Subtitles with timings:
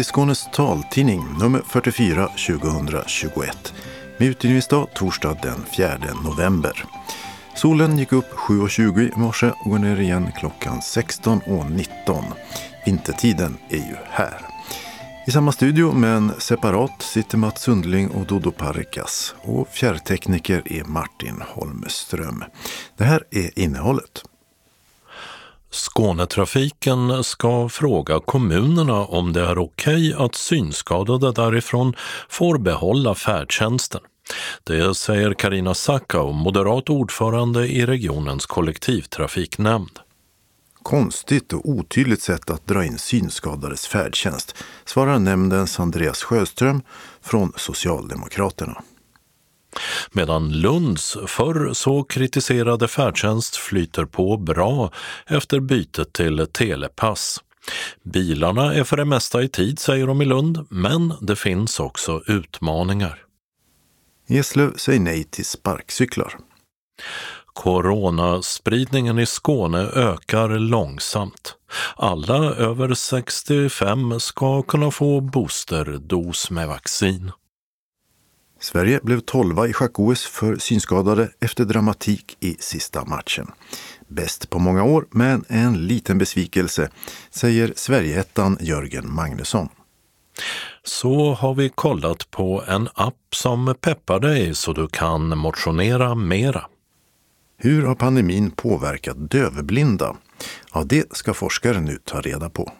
[0.00, 3.74] Till Skånes taltidning nummer 44 2021
[4.18, 6.84] med utgivningsdag torsdag den 4 november.
[7.54, 12.22] Solen gick upp 7.20 i morse och går ner igen klockan 16.19.
[12.86, 14.40] Vintertiden är ju här.
[15.26, 21.42] I samma studio men separat sitter Mats Sundling och Dodo Parikas och fjärrtekniker är Martin
[21.48, 22.44] Holmström.
[22.96, 24.22] Det här är innehållet.
[25.70, 31.94] Skånetrafiken ska fråga kommunerna om det är okej att synskadade därifrån
[32.28, 34.00] får behålla färdtjänsten.
[34.64, 39.98] Det säger Karina Sackau, moderat ordförande i regionens kollektivtrafiknämnd.
[40.82, 46.82] Konstigt och otydligt sätt att dra in synskadades färdtjänst, svarar nämndens Andreas Sjöström
[47.22, 48.82] från Socialdemokraterna.
[50.12, 54.90] Medan Lunds förr så kritiserade färdtjänst flyter på bra
[55.26, 57.40] efter bytet till telepass.
[58.02, 62.22] Bilarna är för det mesta i tid, säger de i Lund, men det finns också
[62.26, 63.18] utmaningar.
[64.28, 66.34] Eslöv säger nej till sparkcyklar.
[67.52, 71.54] Coronaspridningen i Skåne ökar långsamt.
[71.96, 77.32] Alla över 65 ska kunna få boosterdos med vaccin.
[78.60, 83.46] Sverige blev tolva i schack-OS för synskadade efter dramatik i sista matchen.
[84.08, 86.90] Bäst på många år, men en liten besvikelse,
[87.30, 89.68] säger Sverigeettan Jörgen Magnusson.
[90.82, 96.66] Så har vi kollat på en app som peppar dig så du kan motionera mera.
[97.56, 100.16] Hur har pandemin påverkat dövblinda?
[100.74, 102.72] Ja, det ska forskare nu ta reda på.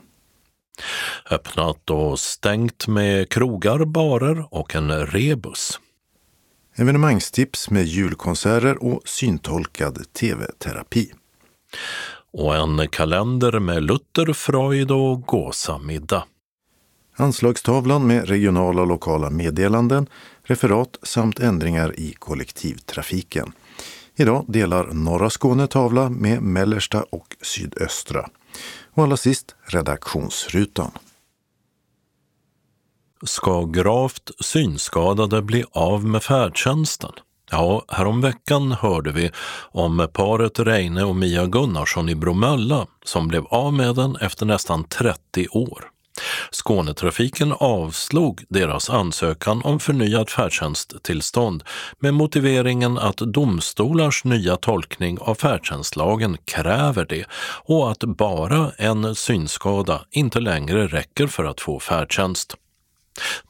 [1.31, 5.81] Öppnat och stängt med krogar, barer och en rebus.
[6.77, 11.13] Evenemangstips med julkonserter och syntolkad tv-terapi.
[12.33, 16.25] Och en kalender med Luther, Freud och gåsamiddag.
[17.17, 20.07] Anslagstavlan med regionala och lokala meddelanden,
[20.43, 23.53] referat samt ändringar i kollektivtrafiken.
[24.17, 28.29] Idag delar norra Skåne tavla med mellersta och sydöstra.
[28.95, 30.91] Och allra sist redaktionsrutan.
[33.23, 37.13] Ska gravt synskadade bli av med färdtjänsten?
[37.51, 39.31] Ja, häromveckan hörde vi
[39.73, 44.85] om paret Reine och Mia Gunnarsson i Bromölla som blev av med den efter nästan
[44.85, 45.91] 30 år.
[46.51, 51.65] Skånetrafiken avslog deras ansökan om förnyat färdtjänsttillstånd
[51.99, 57.25] med motiveringen att domstolars nya tolkning av färdtjänstlagen kräver det
[57.65, 62.57] och att bara en synskada inte längre räcker för att få färdtjänst.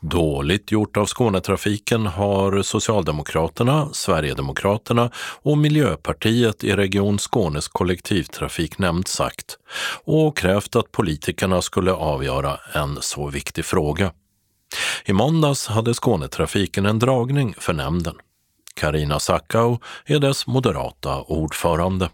[0.01, 5.11] Dåligt gjort av Skånetrafiken har Socialdemokraterna, Sverigedemokraterna
[5.43, 9.59] och Miljöpartiet i Region Skånes kollektivtrafiknämnd sagt
[10.05, 14.13] och krävt att politikerna skulle avgöra en så viktig fråga.
[15.05, 18.15] I måndags hade Skånetrafiken en dragning för nämnden.
[18.75, 22.09] Karina Sackau är dess moderata ordförande.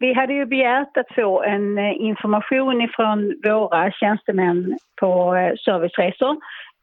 [0.00, 6.36] Vi hade ju begärt att få en eh, information ifrån våra tjänstemän på eh, serviceresor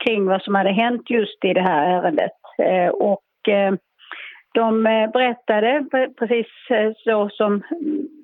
[0.05, 2.31] kring vad som hade hänt just i det här ärendet.
[2.57, 3.23] Eh, och
[4.53, 4.83] de
[5.13, 5.85] berättade
[6.19, 6.47] precis
[6.97, 7.63] så som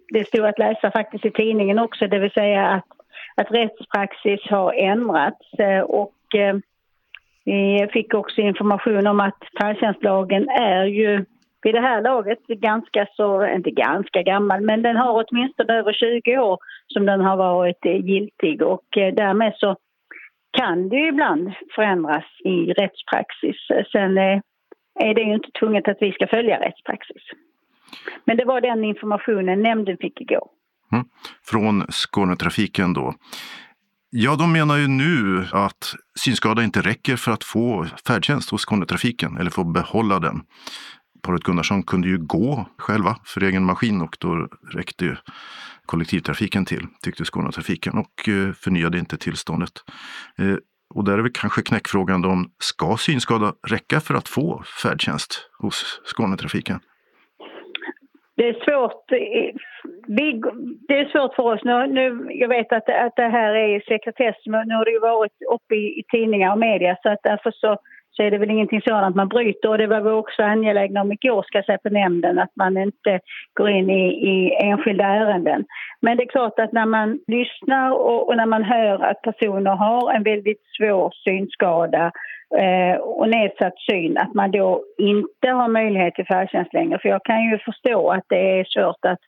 [0.09, 2.85] det stod att läsa faktiskt i tidningen också, det vill säga att,
[3.35, 5.47] att rättspraxis har ändrats
[5.87, 6.15] och
[7.45, 11.25] vi fick också information om att färdtjänstlagen är ju
[11.63, 16.37] vid det här laget ganska så, inte ganska gammal, men den har åtminstone över 20
[16.37, 16.57] år
[16.87, 19.75] som den har varit giltig och eh, därmed så
[20.57, 23.55] kan det ibland förändras i rättspraxis.
[23.91, 24.39] Sen eh,
[24.99, 27.23] är det ju inte tvunget att vi ska följa rättspraxis.
[28.25, 30.47] Men det var den informationen nämnden fick igår.
[30.91, 31.05] Mm.
[31.45, 33.13] Från Skånetrafiken då.
[34.09, 39.37] Ja, de menar ju nu att synskada inte räcker för att få färdtjänst hos Skånetrafiken
[39.37, 40.41] eller få behålla den
[41.25, 44.47] paret Gunnarsson kunde ju gå själva för egen maskin och då
[44.77, 45.15] räckte ju
[45.85, 49.75] kollektivtrafiken till, tyckte Skånetrafiken och eh, förnyade inte tillståndet.
[50.39, 50.57] Eh,
[50.95, 55.49] och där är väl kanske knäckfrågan då om ska synskada räcka för att få färdtjänst
[55.61, 56.79] hos Skånetrafiken?
[58.35, 59.11] Det är svårt.
[59.11, 59.53] Eh,
[60.87, 61.61] det är svårt för oss.
[61.63, 64.99] Nu, nu, jag vet att, att det här är sekretess, men nu har det ju
[64.99, 67.77] varit uppe i, i tidningar och media så att därför så
[68.15, 69.69] så är det väl ingenting sådant man bryter.
[69.69, 72.77] Och det var vi också angelägna om igår, ska jag säga, på nämnden, att man
[72.77, 73.19] inte
[73.53, 75.65] går in i, i enskilda ärenden.
[76.01, 79.71] Men det är klart att när man lyssnar och, och när man hör att personer
[79.71, 82.11] har en väldigt svår synskada
[82.57, 86.99] eh, och nedsatt syn, att man då inte har möjlighet till färdtjänst längre.
[86.99, 89.19] För jag kan ju förstå att det är svårt att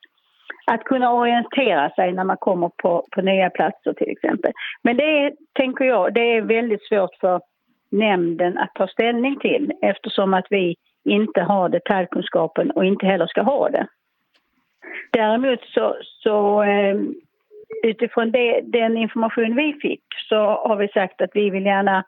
[0.67, 4.51] att kunna orientera sig när man kommer på, på nya platser till exempel.
[4.81, 7.41] Men det är, tänker jag, det är väldigt svårt för
[7.97, 10.75] nämnden att ta ställning till eftersom att vi
[11.06, 13.88] inte har detaljkunskapen och inte heller ska ha det.
[15.12, 17.13] Däremot så, så ehm,
[17.83, 22.03] utifrån det, den information vi fick så har vi sagt att vi vill gärna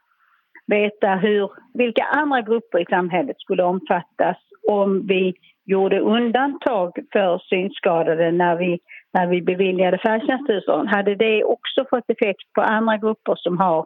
[0.68, 4.38] veta hur, vilka andra grupper i samhället skulle omfattas
[4.70, 5.34] om vi
[5.66, 8.80] gjorde undantag för synskadade när vi,
[9.14, 10.90] när vi beviljade färdtjänsttillstånd.
[10.90, 13.86] Hade det också fått effekt på andra grupper som har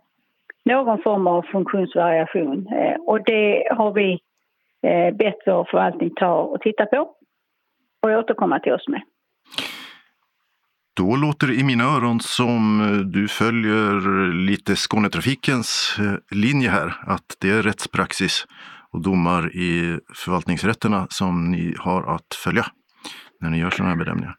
[0.65, 2.67] någon form av funktionsvariation?
[2.67, 4.19] Eh, och det har vi
[4.87, 6.97] eh, bett vår förvaltning ta och titta på
[8.03, 9.01] och återkomma till oss med.
[10.97, 13.93] Då låter det i mina öron som eh, du följer
[14.33, 15.97] lite Skånetrafikens
[16.31, 18.45] linje här, att det är rättspraxis
[18.93, 22.65] och domar i förvaltningsrätterna som ni har att följa
[23.39, 24.35] när ni gör sådana här bedömningar.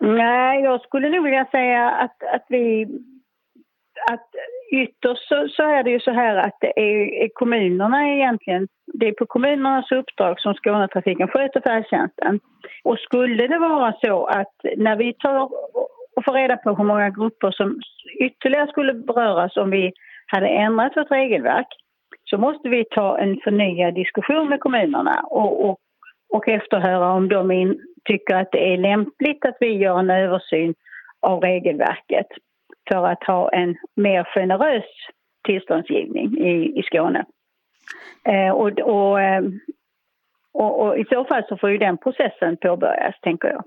[0.00, 2.86] Nej, jag skulle nog vilja säga att, att vi...
[4.10, 4.28] Att
[4.72, 8.68] ytterst så, så är det ju så här att det är, är kommunerna egentligen...
[8.94, 12.40] Det är på kommunernas uppdrag som Skånetrafiken sköter färdtjänsten.
[12.84, 15.48] Och skulle det vara så att när vi tar
[16.16, 17.80] och får reda på hur många grupper som
[18.20, 19.92] ytterligare skulle beröras om vi
[20.26, 21.66] hade ändrat vårt regelverk
[22.24, 25.78] så måste vi ta en förnyad diskussion med kommunerna och, och,
[26.32, 30.74] och efterhöra om de in, tycker att det är lämpligt att vi gör en översyn
[31.20, 32.26] av regelverket
[32.88, 34.84] för att ha en mer generös
[35.46, 37.24] tillståndsgivning i, i Skåne.
[38.24, 39.42] Eh, och, och, eh,
[40.54, 43.64] och, och, i så fall så får ju den processen påbörjas, tänker jag.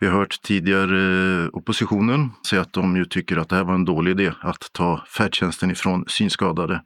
[0.00, 0.98] Vi har hört tidigare
[1.44, 4.62] eh, oppositionen säga att de ju tycker att det här var en dålig idé att
[4.72, 6.80] ta färdtjänsten ifrån synskadade.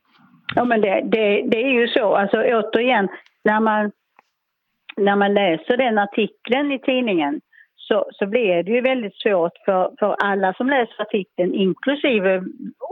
[0.55, 2.17] Ja, men det, det, det är ju så.
[2.17, 3.09] Alltså återigen,
[3.45, 3.91] när man,
[4.97, 7.41] när man läser den artikeln i tidningen
[7.89, 12.43] så, så blir det ju väldigt svårt för, för alla som läser artikeln, inklusive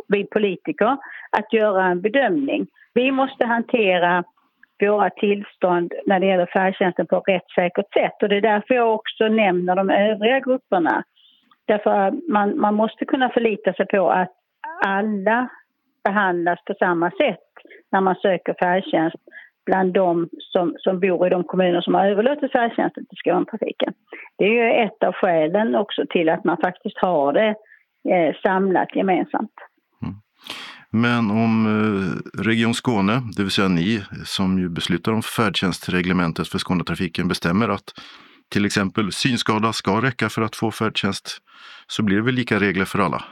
[0.09, 0.97] vi politiker,
[1.31, 2.67] att göra en bedömning.
[2.95, 4.25] Vi måste hantera
[4.81, 8.23] våra tillstånd när det gäller färdtjänsten på ett rättssäkert sätt.
[8.23, 11.05] Och det är därför jag också nämner de övriga grupperna.
[11.67, 14.33] Därför man, man måste kunna förlita sig på att
[14.87, 15.49] alla
[16.05, 17.41] behandlas på samma sätt
[17.93, 19.17] när man söker färdtjänst
[19.67, 23.93] bland de som, som bor i de kommuner som har överlåtit färdtjänsten till Skånetrafiken.
[24.39, 27.55] Det är ju ett av skälen också till att man faktiskt har det
[28.11, 29.55] eh, samlat gemensamt.
[30.03, 30.15] Mm.
[30.91, 36.59] Men om eh, Region Skåne, det vill säga ni som ju beslutar om färdtjänstreglementet för
[36.59, 37.93] Skånetrafiken bestämmer att
[38.49, 41.39] till exempel synskada ska räcka för att få färdtjänst
[41.87, 43.25] så blir det väl lika regler för alla?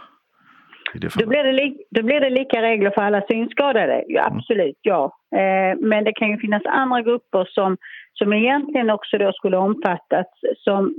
[0.94, 4.39] Då blir, det då blir det lika regler för alla synskadade, ja, mm.
[4.39, 5.19] absolut, ja.
[5.35, 7.77] Eh, men det kan ju finnas andra grupper som,
[8.15, 10.94] som egentligen också då skulle omfattas som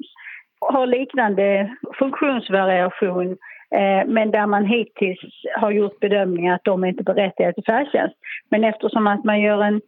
[0.59, 3.27] har liknande funktionsvariation
[3.71, 5.19] eh, men där man hittills
[5.55, 8.15] har gjort bedömningen att de inte är berättigade till färdtjänst.
[8.49, 9.81] Men eftersom att man gör en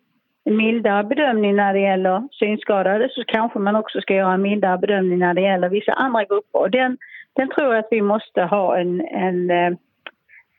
[0.46, 5.20] mildare bedömning när det gäller synskadade så kanske man också ska göra en mildare bedömning
[5.20, 6.60] när det gäller vissa andra grupper.
[6.60, 6.98] Och den,
[7.36, 9.78] den tror jag att vi måste ha en, en eh,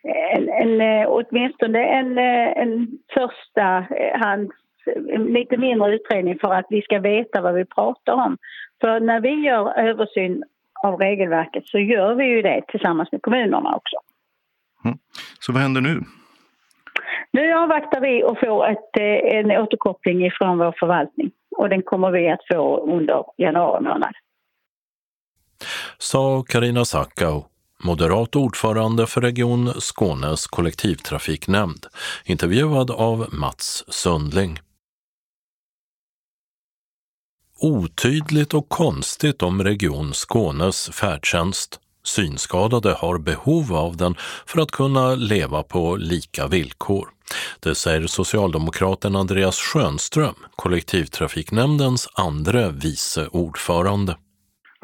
[0.06, 4.52] en, en, eh, åtminstone en, eh, en första eh, hands,
[5.18, 8.36] lite mindre utredning för att vi ska veta vad vi pratar om.
[8.80, 10.44] För när vi gör översyn
[10.82, 13.96] av regelverket så gör vi ju det tillsammans med kommunerna också.
[14.84, 14.98] Mm.
[15.40, 16.00] Så vad händer nu?
[17.30, 22.30] Nu avvaktar vi och får ett, en återkoppling från vår förvaltning och den kommer vi
[22.30, 24.12] att få under januari månad.
[25.98, 27.44] Sa Karina Sackau
[27.82, 31.86] moderat ordförande för Region Skånes kollektivtrafiknämnd,
[32.24, 34.60] intervjuad av Mats Sundling.
[37.58, 41.80] Otydligt och konstigt om Region Skånes färdtjänst.
[42.04, 44.14] Synskadade har behov av den
[44.46, 47.08] för att kunna leva på lika villkor.
[47.60, 54.16] Det säger socialdemokraten Andreas Schönström, kollektivtrafiknämndens andra vice ordförande.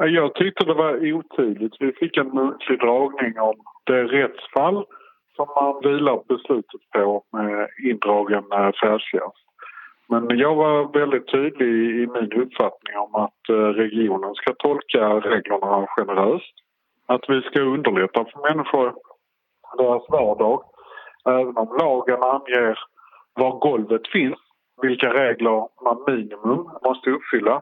[0.05, 1.73] Jag tyckte det var otydligt.
[1.79, 4.85] Vi fick en muntlig dragning om det rättsfall
[5.35, 9.45] som man vilar beslutet på med indragen eh, färdtjänst.
[10.09, 11.67] Men jag var väldigt tydlig
[12.01, 16.53] i min uppfattning om att eh, regionen ska tolka reglerna generöst.
[17.05, 18.93] Att vi ska underlätta för människor
[19.77, 20.63] deras vardag.
[21.25, 22.79] Även om lagen anger
[23.33, 24.39] var golvet finns,
[24.81, 27.61] vilka regler man minimum måste uppfylla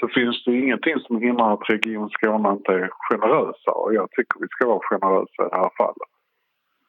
[0.00, 4.40] så finns det ingenting som hindrar att Region Skåne inte är generösa och jag tycker
[4.40, 6.08] vi ska vara generösa i det här fallet.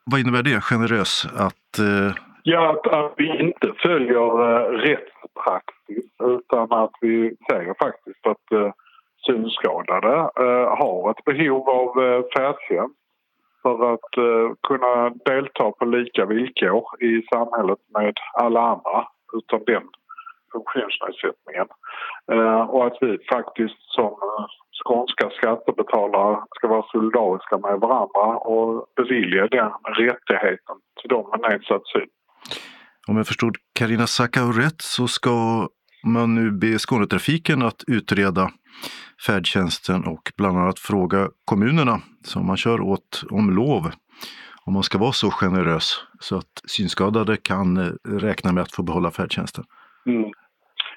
[0.06, 1.26] Vad innebär det, generös?
[1.26, 2.14] Att, eh...
[2.44, 8.72] Ja, att, att, vi inte följer eh, rättspraxis utan att vi säger faktiskt att eh,
[9.26, 10.16] synskadade
[10.80, 11.94] har ett behov av
[12.36, 12.96] färdtjänst
[13.62, 14.12] för att
[14.68, 19.84] kunna delta på lika villkor i samhället med alla andra utan den
[20.56, 21.68] funktionsnedsättningen.
[22.32, 24.46] Eh, och att vi faktiskt som eh,
[24.84, 29.72] skånska skattebetalare ska vara solidariska med varandra och bevilja den
[30.04, 32.10] rättigheten till dem med nedsatt syn.
[33.08, 35.68] Om jag förstod Karina Sakau rätt så ska
[36.04, 38.50] man nu be Skånetrafiken att utreda
[39.26, 43.92] färdtjänsten och bland annat fråga kommunerna som man kör åt om lov
[44.70, 48.84] om man ska vara så generös så att synskadade kan eh, räkna med att få
[48.84, 49.64] behålla färdtjänsten.
[50.10, 50.32] Mm.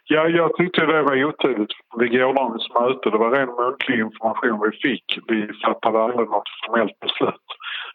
[0.05, 3.11] Ja, jag tyckte det var otydligt vid gårdagens möte.
[3.11, 5.19] Det var ren muntlig information vi fick.
[5.29, 7.49] Vi fattade aldrig något formellt beslut.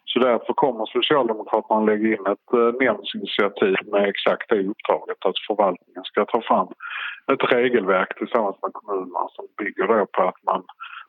[0.04, 6.04] Så därför kommer Socialdemokraterna lägga in ett eh, nämndsinitiativ med exakt det uppdraget att förvaltningen
[6.04, 6.68] ska ta fram
[7.32, 10.62] ett regelverk tillsammans med kommunerna som bygger då på att man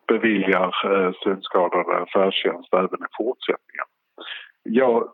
[0.08, 3.88] beviljar eh, synskadade färdtjänst även i fortsättningen.
[4.64, 5.10] Jag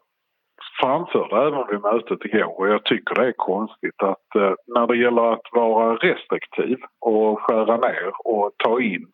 [0.82, 4.98] framförde även vid mötet igår och jag tycker det är konstigt att eh, när det
[4.98, 9.08] gäller att vara restriktiv och skära ner och ta in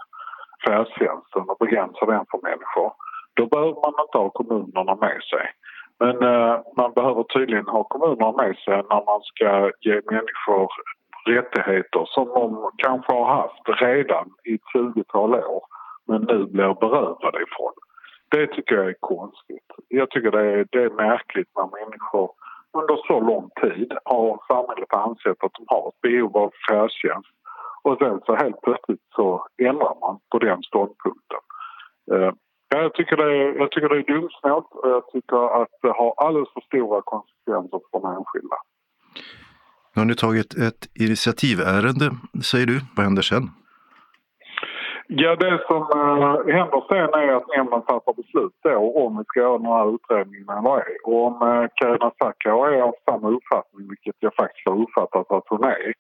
[0.68, 2.94] färdtjänsten och begränsa den för människor
[3.34, 5.46] då behöver man inte ha kommunerna med sig.
[6.00, 10.70] Men eh, man behöver tydligen ha kommunerna med sig när man ska ge människor
[11.26, 15.64] rättigheter som de kanske har haft redan i ett 20-tal år
[16.08, 17.74] men nu blir berövade ifrån.
[18.32, 19.70] Det tycker jag är konstigt.
[19.88, 22.32] Jag tycker det är, det är märkligt när människor
[22.74, 27.36] under så lång tid har samhället ansett att de har ett behov av färdtjänst
[27.84, 31.44] och sen så helt plötsligt så ändrar man på den ståndpunkten.
[32.12, 32.32] Eh,
[32.70, 36.14] jag tycker det är, jag tycker det är dumsnålt och jag tycker att det har
[36.18, 38.58] alldeles för stora konsekvenser för de enskilda.
[39.94, 42.12] Nu har ni tagit ett initiativärende,
[42.44, 42.82] säger du.
[42.96, 43.50] Vad händer sen?
[45.14, 49.40] Ja, det som äh, händer sen är att nämnden fattar beslut då om vi ska
[49.40, 50.98] göra den här utredningen eller ej.
[51.04, 55.32] Och om eh, äh, Carina Sackau är av samma uppfattning, vilket jag faktiskt har uppfattat
[55.32, 55.94] att hon är,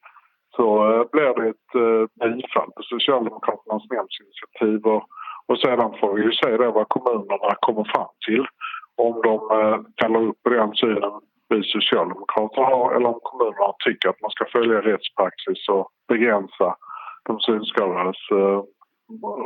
[0.55, 5.03] så äh, blir det ett äh, bifall på Socialdemokraternas nämndsinitiativ och,
[5.47, 8.45] och sedan får vi ju se då vad kommunerna kommer fram till.
[9.05, 11.13] Om de äh, ställer upp på den synen
[11.49, 16.75] vi socialdemokrater har eller om kommunerna tycker att man ska följa rättspraxis och begränsa
[17.23, 18.21] de synskadades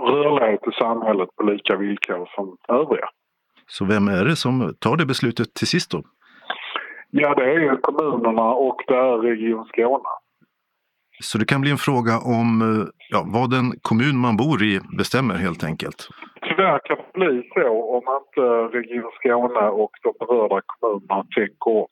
[0.07, 3.09] rörlighet i samhället på lika villkor som övriga.
[3.67, 6.03] Så vem är det som tar det beslutet till sist då?
[7.09, 10.09] Ja, det är kommunerna och det är Region Skåne.
[11.21, 14.79] Så det kan bli en fråga om eh, ja, vad den kommun man bor i
[14.97, 16.09] bestämmer helt enkelt?
[16.41, 18.41] Tyvärr kan det bli så om inte
[18.77, 21.87] Region Skåne och de berörda kommunerna tänker om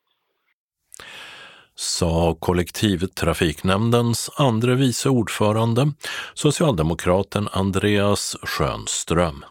[1.76, 5.92] sa kollektivtrafiknämndens andre vice ordförande,
[6.34, 9.46] socialdemokraten Andreas Schönström.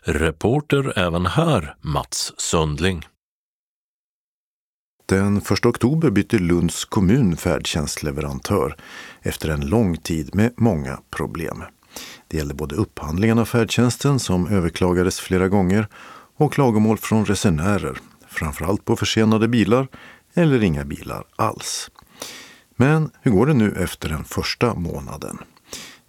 [0.00, 3.06] Reporter även här Mats Sundling.
[5.08, 8.76] Den 1 oktober bytte Lunds kommun färdtjänstleverantör
[9.22, 11.62] efter en lång tid med många problem.
[12.28, 15.88] Det gällde både upphandlingen av färdtjänsten som överklagades flera gånger
[16.36, 17.98] och klagomål från resenärer,
[18.28, 19.88] framförallt på försenade bilar
[20.36, 21.90] eller inga bilar alls.
[22.76, 25.38] Men hur går det nu efter den första månaden?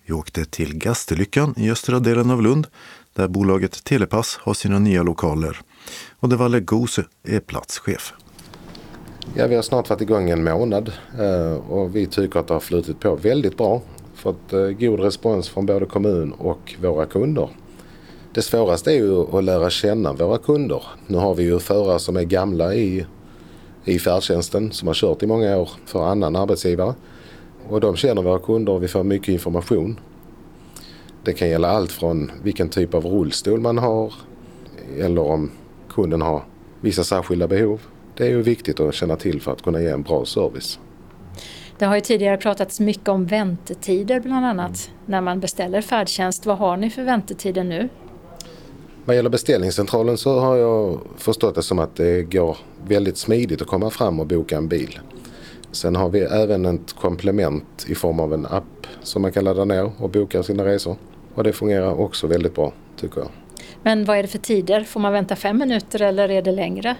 [0.05, 2.67] Vi åkte till Gastelyckan i östra delen av Lund
[3.13, 5.59] där bolaget Telepass har sina nya lokaler
[6.19, 8.13] och där Valle Gose är platschef.
[9.35, 12.59] Ja, vi har snart varit igång en månad eh, och vi tycker att det har
[12.59, 13.81] flutit på väldigt bra.
[14.15, 17.49] Fått eh, god respons från både kommun och våra kunder.
[18.33, 20.83] Det svåraste är ju att lära känna våra kunder.
[21.07, 23.05] Nu har vi ju förare som är gamla i
[23.87, 26.93] i färdtjänsten som har kört i många år för annan arbetsgivare.
[27.69, 29.99] Och de känner våra kunder och vi får mycket information.
[31.23, 34.13] Det kan gälla allt från vilken typ av rullstol man har
[34.99, 35.51] eller om
[35.89, 36.43] kunden har
[36.81, 37.81] vissa särskilda behov.
[38.17, 40.79] Det är ju viktigt att känna till för att kunna ge en bra service.
[41.77, 46.45] Det har ju tidigare pratats mycket om väntetider bland annat när man beställer färdtjänst.
[46.45, 47.89] Vad har ni för väntetider nu?
[49.07, 53.67] Vad gäller beställningscentralen så har jag förstått det som att det går väldigt smidigt att
[53.67, 54.99] komma fram och boka en bil.
[55.71, 59.65] Sen har vi även ett komplement i form av en app som man kan ladda
[59.65, 60.95] ner och boka sina resor.
[61.33, 63.29] Och det fungerar också väldigt bra tycker jag.
[63.83, 64.83] Men vad är det för tider?
[64.83, 66.95] Får man vänta fem minuter eller är det längre?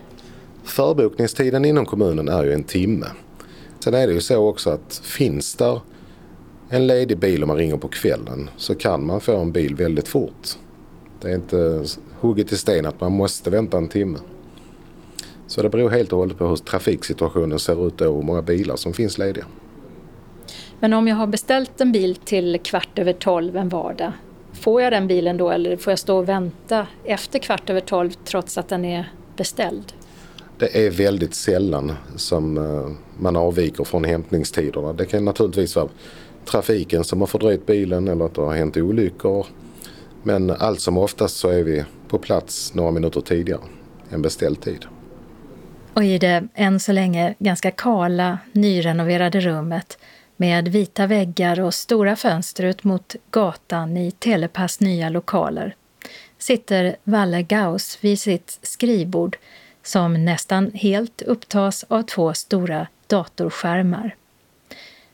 [0.63, 3.07] Förbokningstiden inom kommunen är ju en timme.
[3.79, 5.81] Sen är det ju så också att finns där
[6.69, 10.07] en ledig bil om man ringer på kvällen så kan man få en bil väldigt
[10.07, 10.57] fort.
[11.21, 11.86] Det är inte
[12.19, 14.19] hugget i sten att man måste vänta en timme.
[15.47, 18.75] Så det beror helt och hållet på hur trafiksituationen ser ut och hur många bilar
[18.75, 19.45] som finns lediga.
[20.79, 24.12] Men om jag har beställt en bil till kvart över tolv en vardag,
[24.53, 28.13] får jag den bilen då eller får jag stå och vänta efter kvart över tolv
[28.25, 29.93] trots att den är beställd?
[30.57, 34.93] Det är väldigt sällan som eh, man avviker från hämtningstiderna.
[34.93, 35.89] Det kan naturligtvis vara
[36.45, 39.45] trafiken som har fördröjt bilen eller att det har hänt olyckor.
[40.27, 43.62] Men allt som oftast så är vi på plats några minuter tidigare
[44.12, 44.86] än beställd tid.
[45.93, 49.98] Och i det än så länge ganska kala, nyrenoverade rummet
[50.38, 55.75] med vita väggar och stora fönster ut mot gatan i Telepass nya lokaler
[56.38, 59.38] sitter Valle Gauss vid sitt skrivbord
[59.84, 64.15] som nästan helt upptas av två stora datorskärmar.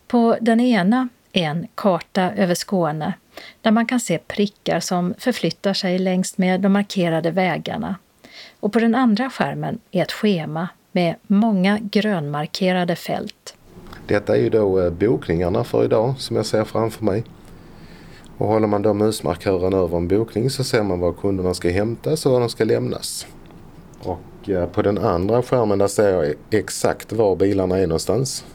[0.08, 3.13] På den ena en karta över Skåne
[3.61, 7.95] där man kan se prickar som förflyttar sig längs med de markerade vägarna.
[8.59, 13.55] Och på den andra skärmen är ett schema med många grönmarkerade fält.
[14.07, 17.23] Detta är ju då eh, bokningarna för idag som jag ser framför mig.
[18.37, 22.25] Och håller man då musmarkören över en bokning så ser man var kunderna ska hämtas
[22.25, 23.27] och var de ska lämnas.
[23.99, 28.45] Och eh, på den andra skärmen där ser jag exakt var bilarna är någonstans.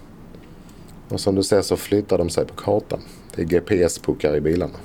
[1.08, 3.00] Och som du ser så flyttar de sig på kartan.
[3.34, 4.78] Det är GPS-puckar i bilarna.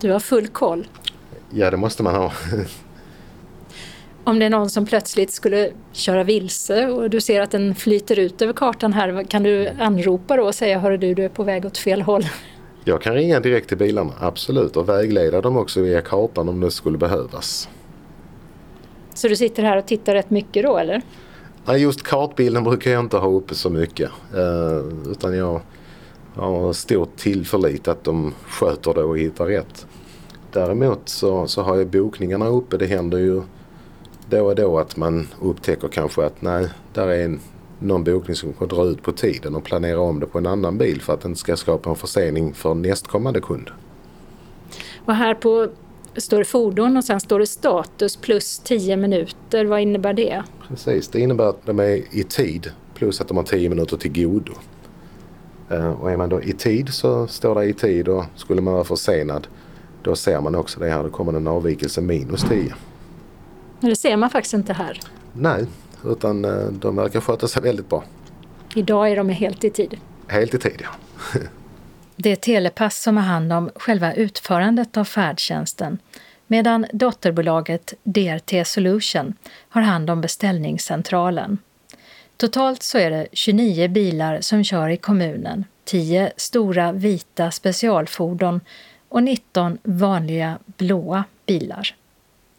[0.00, 0.86] Du har full koll?
[1.50, 2.32] Ja, det måste man ha.
[4.24, 8.18] Om det är någon som plötsligt skulle köra vilse och du ser att den flyter
[8.18, 11.42] ut över kartan här, kan du anropa då och säga hörru du, du är på
[11.42, 12.24] väg åt fel håll?
[12.84, 16.70] Jag kan ringa direkt till bilarna, absolut, och vägleda dem också via kartan om det
[16.70, 17.68] skulle behövas.
[19.14, 21.02] Så du sitter här och tittar rätt mycket då eller?
[21.68, 24.10] Nej, just kartbilden brukar jag inte ha uppe så mycket.
[24.34, 25.60] Eh, utan jag
[26.34, 29.86] har stor tillförlit att de sköter det och hittar rätt.
[30.52, 32.76] Däremot så, så har jag bokningarna uppe.
[32.76, 33.42] Det händer ju
[34.30, 37.40] då och då att man upptäcker kanske att nej, där är en,
[37.78, 40.78] någon bokning som kommer dra ut på tiden och planera om det på en annan
[40.78, 43.70] bil för att den ska skapa en försening för nästkommande kund.
[45.04, 45.68] Och här på
[46.20, 49.64] står det fordon och sen står det status plus 10 minuter.
[49.64, 50.42] Vad innebär det?
[50.68, 54.12] Precis, det innebär att de är i tid plus att de har 10 minuter till
[54.12, 54.52] godo.
[55.70, 58.74] Eh, och är man då i tid så står det i tid och skulle man
[58.74, 59.46] vara försenad
[60.02, 61.02] då ser man också det här.
[61.02, 62.74] Då kommer en avvikelse minus 10.
[63.80, 65.00] Men det ser man faktiskt inte här.
[65.32, 65.66] Nej,
[66.06, 68.04] utan eh, de verkar sköta sig väldigt bra.
[68.74, 70.00] Idag är de helt i tid?
[70.26, 70.88] Helt i tid, ja.
[72.20, 75.98] Det är Telepass som har hand om själva utförandet av färdtjänsten
[76.46, 79.34] medan dotterbolaget DRT Solution
[79.68, 81.58] har hand om beställningscentralen.
[82.36, 88.60] Totalt så är det 29 bilar som kör i kommunen, 10 stora vita specialfordon
[89.08, 91.94] och 19 vanliga blåa bilar.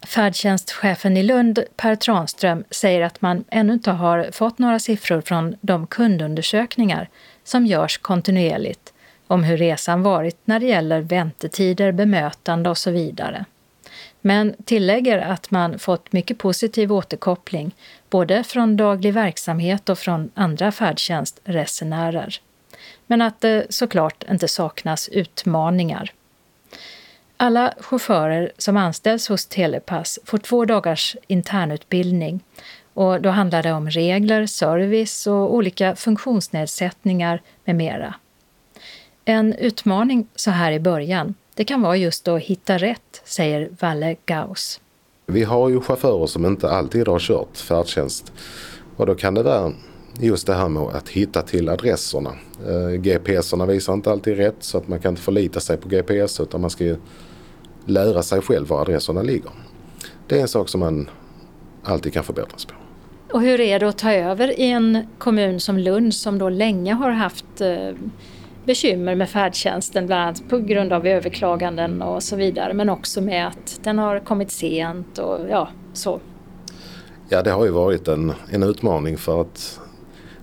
[0.07, 5.55] Färdtjänstchefen i Lund, Per Tranström, säger att man ännu inte har fått några siffror från
[5.61, 7.09] de kundundersökningar
[7.43, 8.93] som görs kontinuerligt
[9.29, 13.45] om hur resan varit när det gäller väntetider, bemötande och så vidare.
[14.21, 17.71] Men tillägger att man fått mycket positiv återkoppling
[18.09, 22.41] både från daglig verksamhet och från andra färdtjänstresenärer.
[23.07, 26.11] Men att det såklart inte saknas utmaningar.
[27.37, 32.39] Alla chaufförer som anställs hos Telepass får två dagars internutbildning
[32.93, 38.13] och då handlar det om regler, service och olika funktionsnedsättningar med mera.
[39.29, 44.15] En utmaning så här i början, det kan vara just att hitta rätt, säger Valle
[44.25, 44.81] Gauss.
[45.25, 48.31] Vi har ju chaufförer som inte alltid har kört färdtjänst
[48.95, 49.73] och då kan det vara
[50.19, 52.29] just det här med att hitta till adresserna.
[52.67, 56.39] Eh, GPSerna visar inte alltid rätt så att man kan inte förlita sig på GPS
[56.39, 56.97] utan man ska ju
[57.85, 59.51] lära sig själv var adresserna ligger.
[60.27, 61.09] Det är en sak som man
[61.83, 62.73] alltid kan förbättras på.
[63.33, 66.93] Och hur är det att ta över i en kommun som Lund som då länge
[66.93, 67.91] har haft eh,
[68.65, 73.47] bekymmer med färdtjänsten, bland annat på grund av överklaganden och så vidare, men också med
[73.47, 76.19] att den har kommit sent och ja, så.
[77.29, 79.79] Ja, det har ju varit en, en utmaning för att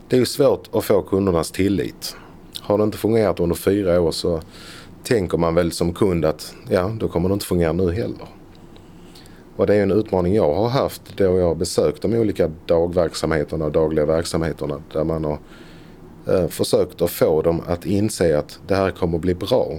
[0.09, 2.16] det är ju svårt att få kundernas tillit.
[2.61, 4.40] Har det inte fungerat under fyra år så
[5.02, 8.26] tänker man väl som kund att ja, då kommer det inte fungera nu heller.
[9.57, 13.64] Och det är en utmaning jag har haft då jag har besökt de olika dagverksamheterna
[13.64, 15.38] och dagliga verksamheterna där man har
[16.49, 19.73] försökt att få dem att inse att det här kommer att bli bra.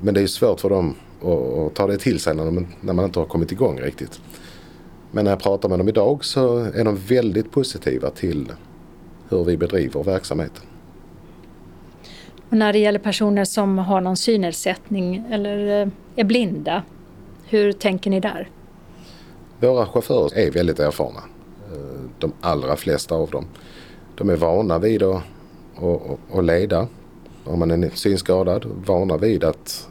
[0.00, 2.92] Men det är svårt för dem att, att ta det till sig när, de, när
[2.92, 4.20] man inte har kommit igång riktigt.
[5.10, 8.52] Men när jag pratar med dem idag så är de väldigt positiva till
[9.28, 10.62] hur vi bedriver verksamheten.
[12.50, 16.82] Och när det gäller personer som har någon synnedsättning eller eh, är blinda,
[17.46, 18.50] hur tänker ni där?
[19.60, 21.20] Våra chaufförer är väldigt erfarna.
[21.72, 23.46] Eh, de allra flesta av dem.
[24.14, 25.22] De är vana vid att,
[25.82, 26.88] att, att leda.
[27.44, 29.88] om man är synskadad, vana vid att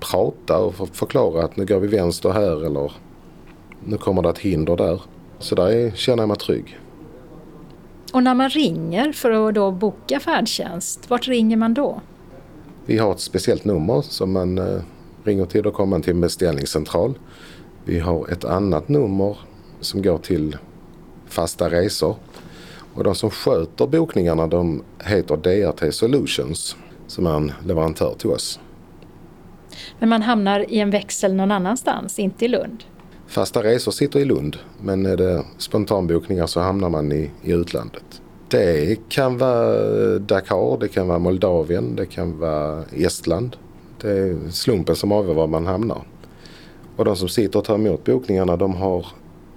[0.00, 2.92] prata och förklara att nu går vi vänster här eller
[3.84, 5.02] nu kommer det ett hinder där.
[5.38, 6.78] Så där känner jag mig trygg.
[8.12, 12.00] Och när man ringer för att då boka färdtjänst, vart ringer man då?
[12.86, 14.80] Vi har ett speciellt nummer som man eh,
[15.24, 15.62] ringer till.
[15.62, 17.18] Då kommer man till en beställningscentral.
[17.84, 19.38] Vi har ett annat nummer
[19.80, 20.56] som går till
[21.26, 22.16] fasta resor.
[22.94, 26.76] Och de som sköter bokningarna de heter DRT Solutions
[27.06, 28.60] som är en leverantör till oss.
[29.98, 32.84] Men man hamnar i en växel någon annanstans, inte i Lund?
[33.26, 38.22] Fasta resor sitter i Lund men är det spontanbokningar så hamnar man i, i utlandet.
[38.48, 43.56] Det kan vara Dakar, det kan vara Moldavien, det kan vara Estland.
[44.00, 46.02] Det är slumpen som avgör var man hamnar.
[46.96, 49.06] Och de som sitter och tar emot bokningarna de har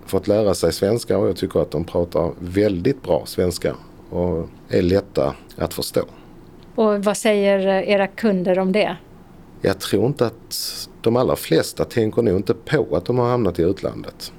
[0.06, 3.76] fått lära sig svenska och jag tycker att de pratar väldigt bra svenska
[4.10, 6.02] och är lätta att förstå.
[6.76, 8.98] Och vad säger era kunder om det?
[9.62, 13.60] Jag tror inte att de allra flesta tänker nog inte på att de har hamnat
[13.60, 14.34] i utlandet.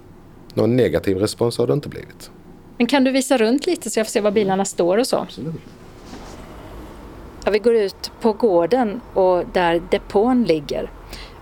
[0.55, 2.31] Någon negativ respons har det inte blivit.
[2.79, 5.16] Men kan du visa runt lite så jag får se var bilarna står och så?
[5.16, 5.55] Absolut.
[7.44, 10.90] Ja, vi går ut på gården och där depån ligger.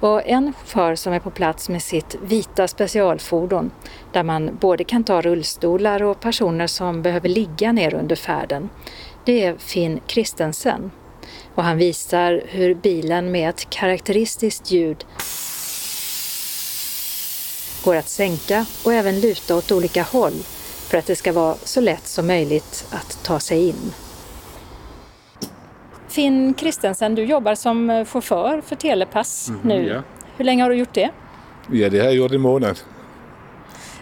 [0.03, 3.71] Och en chaufför som är på plats med sitt vita specialfordon
[4.13, 8.69] där man både kan ta rullstolar och personer som behöver ligga ner under färden.
[9.25, 10.91] Det är Finn Kristensen.
[11.55, 15.05] Och han visar hur bilen med ett karaktäristiskt ljud
[17.85, 20.35] går att sänka och även luta åt olika håll
[20.89, 23.93] för att det ska vara så lätt som möjligt att ta sig in.
[26.13, 29.89] Finn Kristensen, du jobbar som chaufför för Telepass Mm, nu.
[29.89, 30.03] ja.
[30.37, 31.11] Hur länge har du gjort det?
[31.71, 32.81] Ja, det har jag gjort en månad.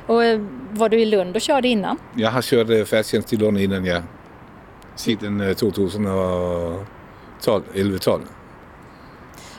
[0.06, 1.96] Och eh, var du i Lund och körde innan?
[2.16, 4.02] Jag har kört eh, färdtjänst i Lund innan jag
[4.96, 6.84] sedan eh, 2012,
[7.74, 8.20] 11-12.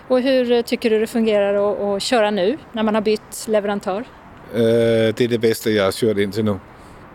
[0.08, 4.00] Och hur eh, tycker du det fungerar att, köra nu när man har bytt leverantör?
[4.54, 4.60] Eh,
[5.16, 6.60] Det är det bästa jag har kört in till nu.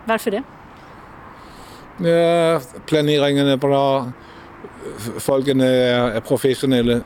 [0.05, 0.43] Varför det?
[2.11, 4.13] Ja, planeringen är bra,
[5.19, 7.01] folken är, professionella,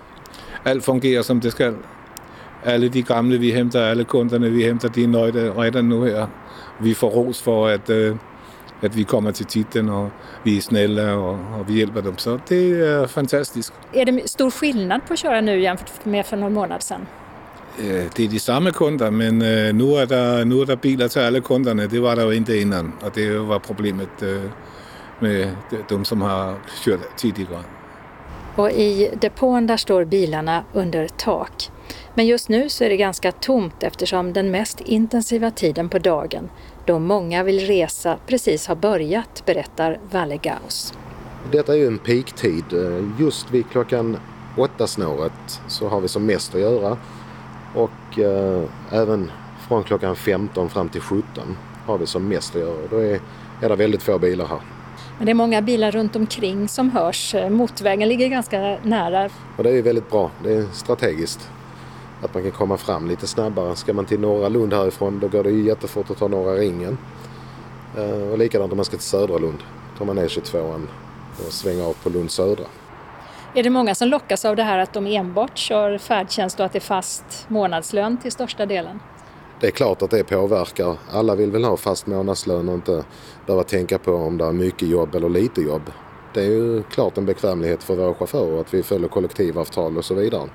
[0.65, 1.73] allt fungerar som det ska.
[2.65, 6.27] Alla de gamla vi hämtar, alla kunderna vi hämtar, de är nöjda redan nu här.
[6.79, 8.15] Vi får ros för att, eh,
[8.83, 10.11] att vi kommer till titeln och
[10.43, 12.15] vi är snälla och, och vi hjälper dem.
[12.17, 13.73] Så det är fantastiskt.
[13.93, 17.07] Är det stor skillnad på att köra nu jämfört med för någon månad sedan?
[17.79, 21.09] Eh, Det är de samma kunder men eh, nu är, det, nu är det bilar
[21.09, 21.87] till alla kunderna.
[21.87, 24.23] Det var det ju inte innan och det var problemet
[25.21, 25.57] med
[25.89, 26.55] de som har
[26.85, 27.65] kört tidigare.
[28.57, 31.71] Och i depån där står bilarna under tak.
[32.15, 36.51] Men just nu så är det ganska tomt eftersom den mest intensiva tiden på dagen,
[36.87, 40.95] då många vill resa, precis har börjat, berättar Valle Gauss.
[41.53, 42.65] Detta är ju en peaktid.
[43.19, 44.17] Just vid klockan
[44.57, 46.97] åtta snåret så har vi som mest att göra.
[47.75, 49.31] Och eh, även
[49.69, 51.57] från klockan 15 fram till 17
[51.87, 52.87] har vi som mest att göra.
[52.91, 53.21] Då är,
[53.63, 54.61] är det väldigt få bilar här.
[55.21, 57.35] Men det är många bilar runt omkring som hörs.
[57.51, 59.31] Motorvägen ligger ganska nära.
[59.57, 60.31] Och det är väldigt bra.
[60.45, 61.51] Det är strategiskt.
[62.23, 63.77] Att man kan komma fram lite snabbare.
[63.77, 66.99] Ska man till norra Lund härifrån då går det ju jättefort att ta norra ringen.
[67.97, 69.59] Eh, Och likadant om man ska till södra Lund.
[69.99, 70.87] tar man E22
[71.47, 72.65] och svänger av på Lund södra.
[73.55, 76.73] Är det många som lockas av det här att de enbart kör färdtjänst och att
[76.73, 79.01] det är fast månadslön till största delen?
[79.61, 80.97] Det är klart att det påverkar.
[81.11, 83.05] Alla vill väl ha fast månadslön och inte
[83.47, 85.83] behöva tänka på om det är mycket jobb eller lite jobb.
[86.35, 90.15] Det är ju klart en bekvämlighet för våra chaufförer att vi följer kollektivavtal och så
[90.15, 90.49] vidare.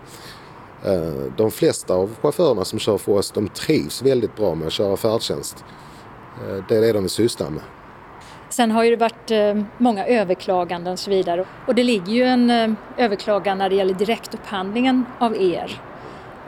[0.85, 4.73] Eh, de flesta av chaufförerna som kör för oss de trivs väldigt bra med att
[4.73, 5.65] köra färdtjänst.
[6.41, 7.63] Eh, det är det de vill syssla med.
[8.49, 11.45] Sen har ju det varit eh, många överklaganden och så vidare.
[11.67, 15.81] Och det ligger ju en överklagan när det gäller direktupphandlingen av er.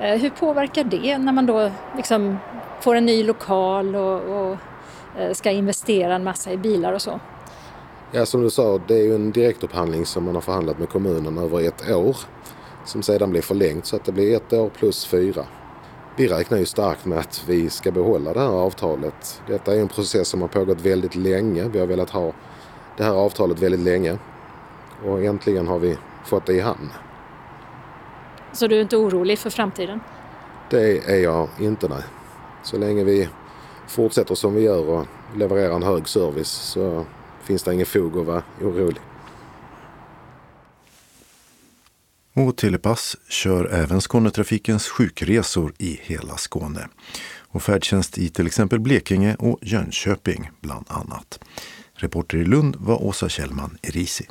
[0.01, 2.37] Eh, hur påverkar det när man då liksom
[2.81, 4.57] får en ny lokal och, och
[5.19, 7.19] eh, ska investera en massa i bilar och så?
[8.11, 11.37] Ja, som du sa, det är ju en direktupphandling som man har förhandlat med kommunen
[11.37, 12.17] över ett år.
[12.85, 15.45] Som sedan blir förlängt så att det blir ett år plus fyra.
[16.15, 19.41] Vi räknar ju starkt med att vi ska behålla det här avtalet.
[19.47, 21.63] Detta är en process som har pågått väldigt länge.
[21.63, 22.33] Vi har velat ha
[22.97, 24.17] det här avtalet väldigt länge.
[25.05, 26.89] Och äntligen har vi fått det i hamn.
[28.57, 29.99] Så du är inte orolig för framtiden?
[30.69, 32.03] Det är jag inte, nej.
[32.63, 33.29] Så länge vi
[33.87, 37.05] fortsätter som vi gör och levererar en hög service så
[37.43, 39.01] finns det ingen fog att vara orolig.
[42.33, 46.87] Och Telepass kör även Skånetrafikens sjukresor i hela Skåne.
[47.47, 51.39] Och färdtjänst i till exempel Blekinge och Jönköping bland annat.
[51.93, 54.27] Reporter i Lund var Åsa Kjellman Erisi.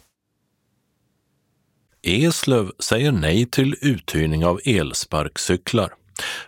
[2.07, 5.93] Eslöv säger nej till uthyrning av elsparkcyklar.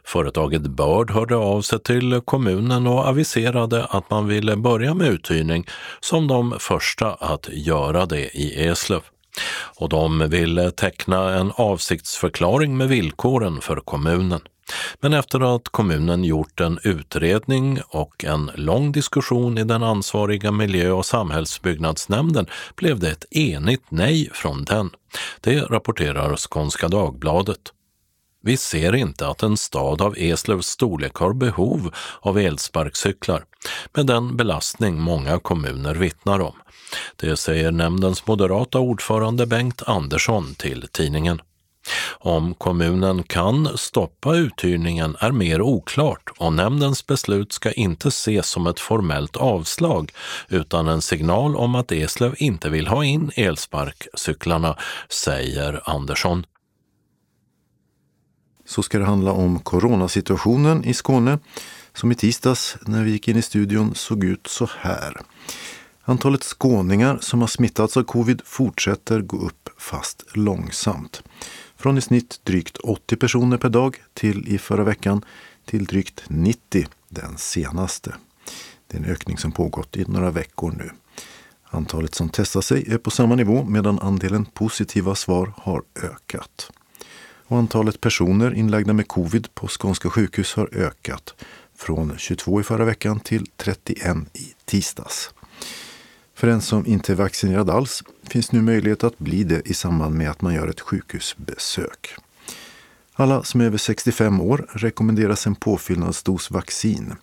[0.05, 5.67] Företaget Börd hörde av sig till kommunen och aviserade att man ville börja med uthyrning
[6.01, 9.03] som de första att göra det i Eslöv.
[9.81, 14.41] Och de ville teckna en avsiktsförklaring med villkoren för kommunen.
[15.01, 20.91] Men efter att kommunen gjort en utredning och en lång diskussion i den ansvariga miljö
[20.91, 22.47] och samhällsbyggnadsnämnden
[22.77, 24.91] blev det ett enigt nej från den.
[25.41, 27.73] Det rapporterar Skånska Dagbladet.
[28.43, 33.45] Vi ser inte att en stad av Eslövs storlek har behov av elsparkcyklar
[33.95, 36.55] med den belastning många kommuner vittnar om.
[37.17, 41.41] Det säger nämndens moderata ordförande Bengt Andersson till tidningen.
[42.11, 48.67] Om kommunen kan stoppa uthyrningen är mer oklart och nämndens beslut ska inte ses som
[48.67, 50.13] ett formellt avslag
[50.49, 54.77] utan en signal om att Eslöv inte vill ha in elsparkcyklarna,
[55.09, 56.47] säger Andersson.
[58.67, 61.39] Så ska det handla om coronasituationen i Skåne
[61.95, 65.17] som i tisdags när vi gick in i studion såg ut så här.
[66.09, 71.23] Antalet skåningar som har smittats av covid fortsätter gå upp fast långsamt.
[71.77, 75.25] Från i snitt drygt 80 personer per dag till i förra veckan
[75.65, 78.15] till drygt 90 den senaste.
[78.87, 80.91] Det är en ökning som pågått i några veckor nu.
[81.65, 86.71] Antalet som testar sig är på samma nivå medan andelen positiva svar har ökat.
[87.47, 91.35] Och antalet personer inlagda med covid på skånska sjukhus har ökat
[91.77, 95.31] från 22 i förra veckan till 31 i tisdags.
[96.39, 100.15] För den som inte är vaccinerad alls finns nu möjlighet att bli det i samband
[100.15, 102.15] med att man gör ett sjukhusbesök.
[103.15, 107.15] Alla som är över 65 år rekommenderas en påfyllnadsdos vaccin.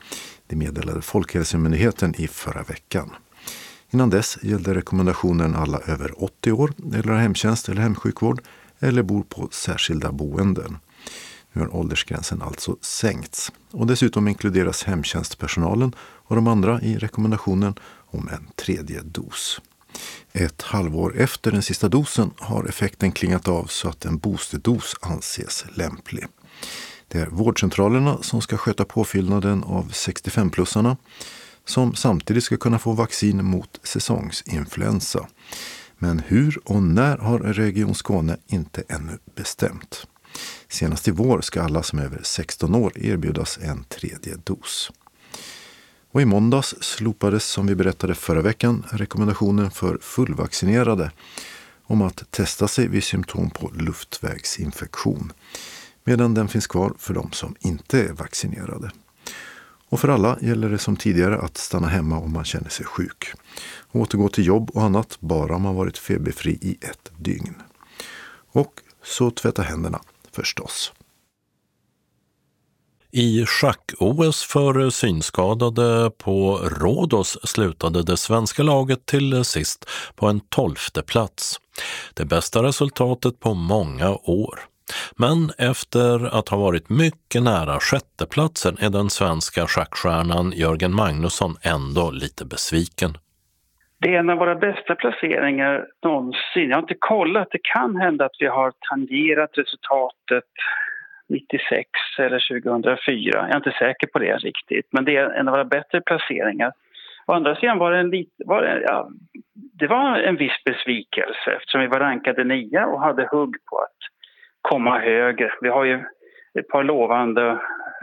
[0.47, 3.09] Det meddelade Folkhälsomyndigheten i förra veckan.
[3.89, 8.41] Innan dess gällde rekommendationen alla över 80 år eller har hemtjänst eller hemsjukvård
[8.79, 10.77] eller bor på särskilda boenden.
[11.53, 17.73] Nu har åldersgränsen alltså sänkts och dessutom inkluderas hemtjänstpersonalen och de andra i rekommendationen
[18.17, 19.61] om en tredje dos.
[20.33, 25.65] Ett halvår efter den sista dosen har effekten klingat av så att en boosterdos anses
[25.73, 26.25] lämplig.
[27.07, 30.97] Det är vårdcentralerna som ska sköta påfyllnaden av 65-plussarna
[31.65, 35.27] som samtidigt ska kunna få vaccin mot säsongsinfluensa.
[35.97, 40.07] Men hur och när har Region Skåne inte ännu bestämt.
[40.67, 44.91] Senast i vår ska alla som är över 16 år erbjudas en tredje dos.
[46.15, 51.11] Och i måndags slopades, som vi berättade förra veckan, rekommendationen för fullvaccinerade
[51.83, 55.33] om att testa sig vid symptom på luftvägsinfektion,
[56.03, 58.91] medan den finns kvar för de som inte är vaccinerade.
[59.89, 63.33] Och för alla gäller det som tidigare att stanna hemma om man känner sig sjuk.
[63.65, 67.55] Och återgå till jobb och annat bara om man varit feberfri i ett dygn.
[68.51, 69.99] Och så tvätta händerna
[70.31, 70.93] förstås.
[73.17, 81.01] I schack-OS för synskadade på Rhodos slutade det svenska laget till sist på en tolfte
[81.01, 81.59] plats.
[82.17, 84.59] Det bästa resultatet på många år.
[85.17, 92.11] Men efter att ha varit mycket nära sjätteplatsen är den svenska schackstjärnan Jörgen Magnusson ändå
[92.11, 93.11] lite besviken.
[94.01, 96.69] Det är en av våra bästa placeringar någonsin.
[96.69, 100.49] Jag har inte kollat, det kan hända att vi har tangerat resultatet
[101.29, 103.31] 96 eller 2004.
[103.33, 106.71] Jag är inte säker på det riktigt, men det är en av våra bättre placeringar.
[107.27, 109.09] Å andra sidan var det en, lit, var det, ja,
[109.53, 113.97] det var en viss besvikelse eftersom vi var rankade nia och hade hugg på att
[114.61, 115.53] komma högre.
[115.61, 116.03] Vi har ju
[116.59, 117.59] ett par lovande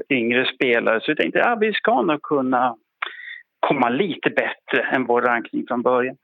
[0.09, 2.77] yngre spelare så vi tänkte att ja, vi ska nog kunna
[3.61, 6.17] komma lite bättre än vår rankning från början.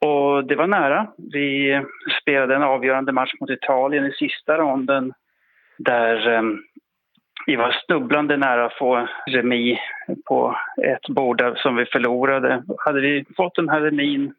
[0.00, 1.06] Och det var nära.
[1.32, 1.80] Vi
[2.22, 5.12] spelade en avgörande match mot Italien i sista ronden
[5.78, 6.58] där ehm,
[7.46, 9.80] vi var snubblande nära att få remi
[10.28, 12.62] på ett bord som vi förlorade.
[12.78, 14.34] Hade vi fått den här remin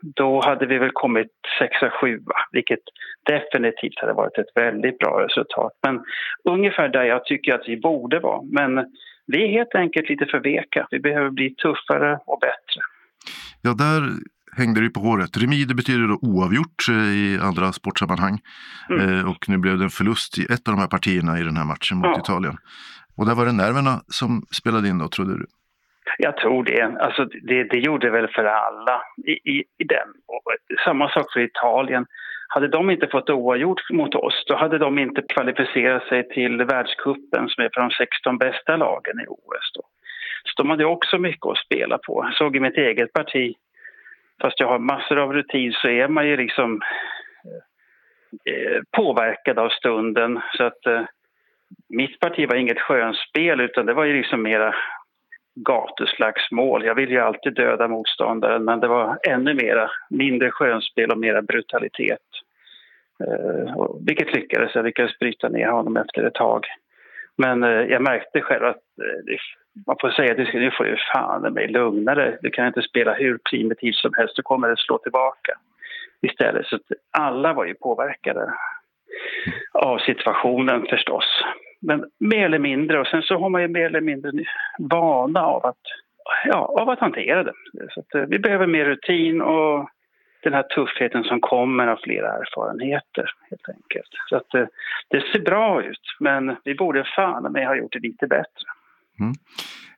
[0.00, 2.80] då hade vi väl kommit sexa, sjua, vilket
[3.22, 5.72] definitivt hade varit ett väldigt bra resultat.
[5.82, 6.04] Men
[6.44, 8.42] ungefär där jag tycker att vi borde vara.
[8.42, 8.92] Men
[9.26, 10.86] vi är helt enkelt lite för veka.
[10.90, 12.80] Vi behöver bli tuffare och bättre.
[13.62, 14.00] Ja, där
[14.56, 15.36] hängde det på håret.
[15.36, 18.38] Remi betyder då oavgjort eh, i andra sportsammanhang.
[18.90, 19.00] Mm.
[19.00, 21.56] Eh, och nu blev det en förlust i ett av de här partierna i den
[21.56, 22.20] här matchen mot ja.
[22.20, 22.56] Italien.
[23.16, 25.46] Och där var det nerverna som spelade in då, trodde du?
[26.18, 26.82] Jag tror det.
[27.00, 30.08] Alltså, det, det gjorde väl för alla i, i, i den.
[30.84, 32.06] Samma sak för Italien.
[32.48, 37.48] Hade de inte fått oavgjort mot oss, då hade de inte kvalificerat sig till världskuppen
[37.48, 39.72] som är för de 16 bästa lagen i OS.
[39.74, 39.82] Då.
[40.44, 42.24] Så de hade också mycket att spela på.
[42.24, 43.54] Jag såg i mitt eget parti,
[44.40, 46.80] fast jag har massor av rutin, så är man ju liksom
[48.44, 50.40] eh, av stunden.
[50.56, 51.02] Så att eh,
[51.88, 54.74] mitt parti var inget skönspel utan det var ju liksom mera
[55.54, 56.84] gatuslagsmål.
[56.84, 61.42] Jag ville ju alltid döda motståndaren men det var ännu mera, mindre skönspel och mera
[61.42, 62.28] brutalitet.
[63.24, 66.66] Eh, vilket lyckades, jag lyckades bryta ner honom efter ett tag.
[67.36, 69.34] Men eh, jag märkte själv att eh,
[69.86, 72.38] man får säga att nu får du fan mig lugna dig.
[72.42, 75.52] Du kan inte spela hur primitivt som helst, då kommer det slå tillbaka
[76.22, 76.66] istället.
[76.66, 76.78] Så
[77.10, 78.54] alla var ju påverkade
[79.72, 81.24] av situationen förstås.
[81.80, 84.30] Men mer eller mindre, och sen så har man ju mer eller mindre
[84.78, 85.80] vana av att,
[86.44, 87.52] ja, av att hantera det.
[87.90, 89.88] Så att, eh, vi behöver mer rutin och
[90.42, 94.10] den här tuffheten som kommer av flera erfarenheter helt enkelt.
[94.28, 94.68] Så att det,
[95.08, 98.66] det ser bra ut, men vi borde fan med ha gjort det lite bättre.
[99.20, 99.32] Mm.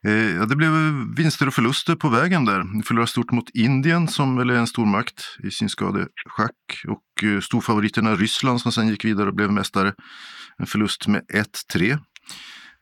[0.06, 0.72] Eh, ja, det blev
[1.16, 2.60] vinster och förluster på vägen där.
[2.76, 6.60] Ni förlorade stort mot Indien som väl är en stormakt i synskadeschack
[6.94, 9.92] och eh, storfavoriterna Ryssland som sen gick vidare och blev mästare.
[10.58, 11.98] En förlust med 1-3.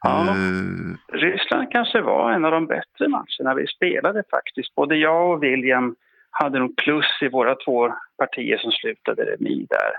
[0.03, 1.19] Ja, eh.
[1.23, 4.75] Ryssland kanske var en av de bättre matcherna vi spelade faktiskt.
[4.75, 5.95] Både jag och William
[6.31, 9.93] hade nog plus i våra två partier som slutade remis där.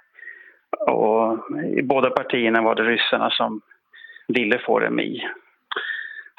[0.93, 1.39] Och
[1.77, 3.61] i båda partierna var det ryssarna som
[4.27, 5.21] ville få remis.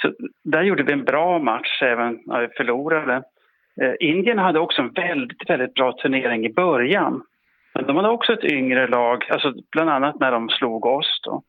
[0.02, 0.12] Så
[0.44, 3.22] där gjorde vi en bra match även när vi förlorade.
[3.80, 7.22] Eh, Indien hade också en väldigt, väldigt bra turnering i början.
[7.74, 11.20] Men de hade också ett yngre lag, alltså bland annat när de slog oss.
[11.24, 11.42] Då.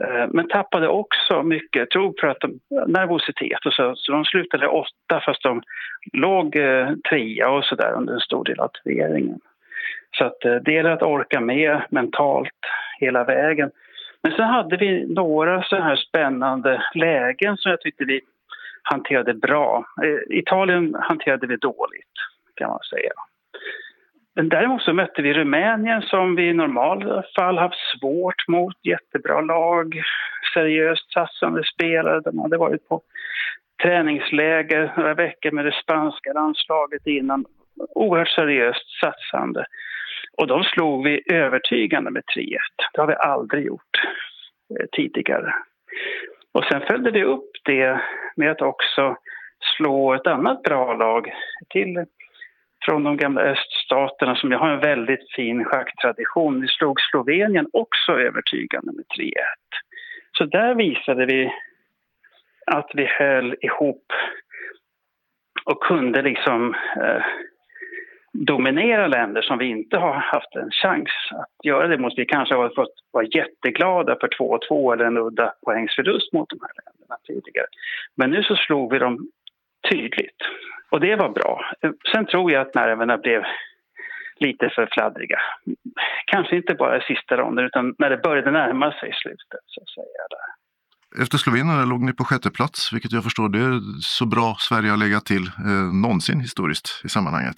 [0.00, 4.24] Eh, men tappade också mycket, jag tror för att de, nervositet och så, så de
[4.24, 5.62] slutade åtta fast de
[6.12, 9.40] låg eh, trea och sådär under en stor del av turneringen.
[10.18, 12.60] Så att eh, det gäller att orka med mentalt
[13.00, 13.70] hela vägen.
[14.22, 18.20] Men sen hade vi några så här spännande lägen som jag tyckte vi
[18.82, 19.84] hanterade bra.
[20.02, 22.14] Eh, Italien hanterade vi dåligt,
[22.54, 23.12] kan man säga.
[24.34, 28.76] Men däremot så mötte vi Rumänien som vi i normala fall haft svårt mot.
[28.82, 30.02] Jättebra lag,
[30.54, 32.20] seriöst satsande spelare.
[32.20, 33.02] De hade varit på
[33.82, 37.44] träningsläger några veckor med det spanska landslaget innan.
[37.94, 39.66] Oerhört seriöst satsande.
[40.38, 42.56] Och de slog vi övertygande med 3-1.
[42.92, 43.96] Det har vi aldrig gjort
[44.80, 45.54] eh, tidigare.
[46.52, 48.00] Och sen följde vi upp det
[48.36, 49.16] med att också
[49.76, 51.32] slå ett annat bra lag
[51.68, 52.04] till
[52.84, 56.60] från de gamla öststaterna som har en väldigt fin schacktradition.
[56.60, 59.32] Vi slog Slovenien också övertygande med 3-1.
[60.38, 61.52] Så där visade vi
[62.66, 64.12] att vi höll ihop
[65.64, 67.22] och kunde liksom eh,
[68.32, 72.12] dominera länder som vi inte har haft en chans att göra det mot.
[72.16, 76.72] Vi kanske har fått vara jätteglada för 2-2 eller en udda poängsförlust mot de här
[76.84, 77.66] länderna tidigare.
[78.16, 79.28] Men nu så slog vi dem
[79.90, 80.40] tydligt.
[80.90, 81.72] Och det var bra.
[82.12, 83.42] Sen tror jag att nerverna blev
[84.40, 85.38] lite för fladdriga.
[86.26, 89.88] Kanske inte bara i sista ronden utan när det började närma sig slutet så att
[89.88, 90.22] säga.
[90.30, 90.60] Där.
[91.22, 94.90] Efter Slovenien låg ni på sjätte plats, vilket jag förstår det är så bra Sverige
[94.90, 97.56] har legat till eh, någonsin historiskt i sammanhanget.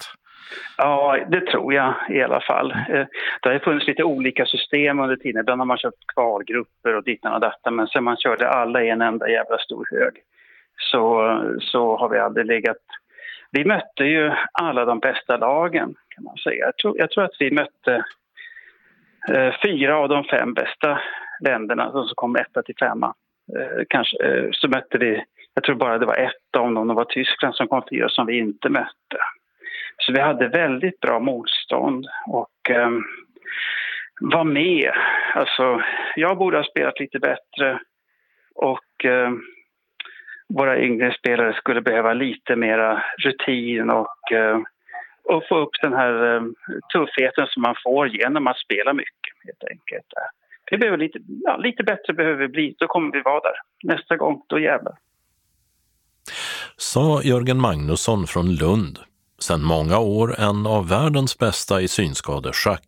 [0.77, 2.71] Ja, det tror jag i alla fall.
[2.71, 3.05] Eh,
[3.41, 5.39] det har funnits lite olika system under tiden.
[5.39, 8.89] Ibland har man kört kvalgrupper och dittan och detta men sen man körde alla i
[8.89, 10.13] en enda jävla stor hög
[10.77, 12.77] så, så har vi aldrig legat...
[13.51, 16.65] Vi mötte ju alla de bästa lagen kan man säga.
[16.65, 18.05] Jag tror, jag tror att vi mötte
[19.29, 20.99] eh, fyra av de fem bästa
[21.39, 23.13] länderna som kom etta till femma.
[23.57, 26.93] Eh, kanske, eh, så mötte vi, jag tror bara det var ett av dem, det
[26.93, 29.17] var Tyskland som kom fyra som vi inte mötte.
[29.97, 32.91] Så vi hade väldigt bra motstånd och eh,
[34.19, 34.91] var med.
[35.33, 35.81] Alltså,
[36.15, 37.79] jag borde ha spelat lite bättre
[38.55, 39.31] och eh,
[40.49, 44.59] våra yngre spelare skulle behöva lite mera rutin och, eh,
[45.23, 46.41] och få upp den här eh,
[46.93, 50.05] tuffheten som man får genom att spela mycket helt enkelt.
[50.71, 53.55] Vi behöver lite, ja, lite bättre behöver vi bli, då kommer vi vara där.
[53.83, 54.95] Nästa gång, då jävlar.
[56.77, 58.99] Sa Jörgen Magnusson från Lund,
[59.43, 62.83] sedan många år en av världens bästa i synskadeschack.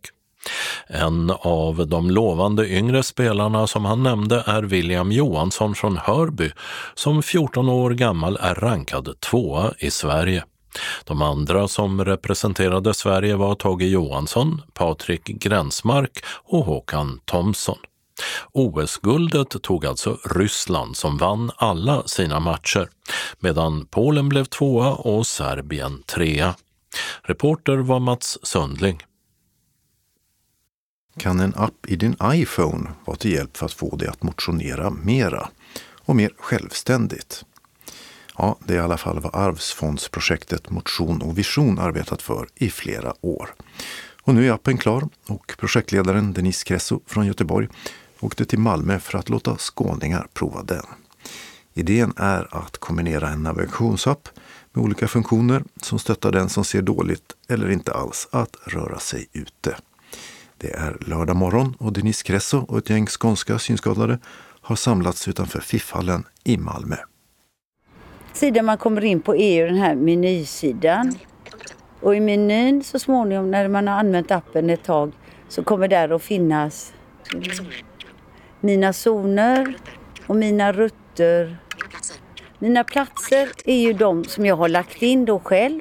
[0.86, 6.50] En av de lovande yngre spelarna som han nämnde är William Johansson från Hörby
[6.94, 10.44] som 14 år gammal är rankad tvåa i Sverige.
[11.04, 17.78] De andra som representerade Sverige var Tage Johansson, Patrik Gränsmark och Håkan Thomsson.
[18.52, 22.88] OS-guldet tog alltså Ryssland som vann alla sina matcher,
[23.38, 26.54] medan Polen blev tvåa och Serbien trea.
[27.22, 29.02] Reporter var Mats Sundling.
[31.18, 34.90] Kan en app i din iPhone vara till hjälp för att få dig att motionera
[34.90, 35.48] mera
[36.04, 37.44] och mer självständigt?
[38.38, 43.14] Ja, det är i alla fall vad Arvsfondsprojektet Motion och vision arbetat för i flera
[43.20, 43.54] år.
[44.22, 47.68] Och nu är appen klar och projektledaren Denise Kresso från Göteborg
[48.20, 50.84] åkte till Malmö för att låta skåningar prova den.
[51.74, 54.28] Idén är att kombinera en navigationsapp
[54.72, 59.28] med olika funktioner som stöttar den som ser dåligt eller inte alls att röra sig
[59.32, 59.76] ute.
[60.58, 64.18] Det är lördag morgon och Denise Kresso och ett gäng skånska synskadade
[64.60, 66.96] har samlats utanför Fiffhallen i Malmö.
[68.32, 71.18] Sidan man kommer in på är ju den här menysidan.
[72.00, 75.12] Och i menyn så småningom när man har använt appen ett tag
[75.48, 76.92] så kommer där att finnas
[78.66, 79.76] mina zoner
[80.26, 81.56] och mina rutter.
[82.58, 85.80] Mina platser är ju de som jag har lagt in då själv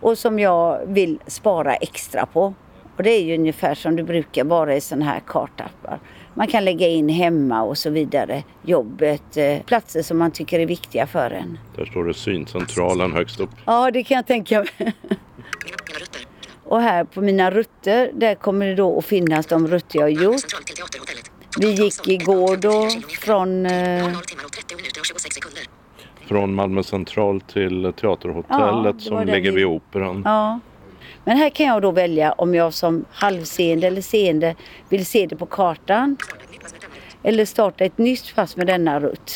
[0.00, 2.54] och som jag vill spara extra på.
[2.96, 6.00] Och det är ju ungefär som det brukar vara i sådana här kartappar.
[6.34, 8.42] Man kan lägga in hemma och så vidare.
[8.62, 11.58] Jobbet, eh, platser som man tycker är viktiga för en.
[11.76, 13.50] Där står det syncentralen högst upp.
[13.64, 14.94] Ja, det kan jag tänka mig.
[16.64, 20.08] Och här på mina rutter, där kommer det då att finnas de rutter jag har
[20.08, 20.40] gjort.
[21.58, 22.88] Vi gick igår då
[23.20, 23.66] från...
[23.66, 24.08] Eh...
[26.28, 30.22] Från Malmö central till Teaterhotellet Ja, som ligger vi- vid Operan.
[30.24, 30.60] Ja.
[31.24, 34.54] Men här kan jag då välja om jag som halvseende eller seende
[34.88, 36.16] vill se det på kartan.
[37.22, 39.32] Eller starta ett nytt pass med denna rutt.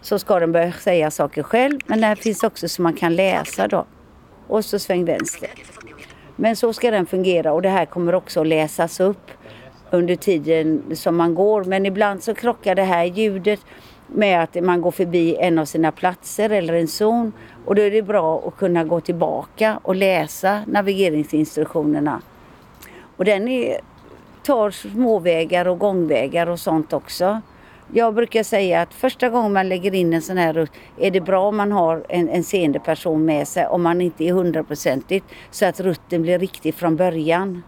[0.00, 1.80] Så ska den börja säga saker själv.
[1.86, 3.86] Men det här finns också så man kan läsa då.
[4.46, 5.50] Och så sväng vänster.
[6.36, 9.30] Men så ska den fungera och det här kommer också att läsas upp
[9.90, 11.64] under tiden som man går.
[11.64, 13.60] Men ibland så krockar det här ljudet
[14.06, 17.32] med att man går förbi en av sina platser eller en zon.
[17.64, 22.22] Och då är det bra att kunna gå tillbaka och läsa navigeringsinstruktionerna.
[23.16, 23.80] Och den är,
[24.42, 27.40] tar småvägar och gångvägar och sånt också.
[27.92, 31.20] Jag brukar säga att första gången man lägger in en sån här rutt är det
[31.20, 35.26] bra om man har en, en seende person med sig om man inte är hundraprocentigt
[35.50, 37.62] så att rutten blir riktig från början.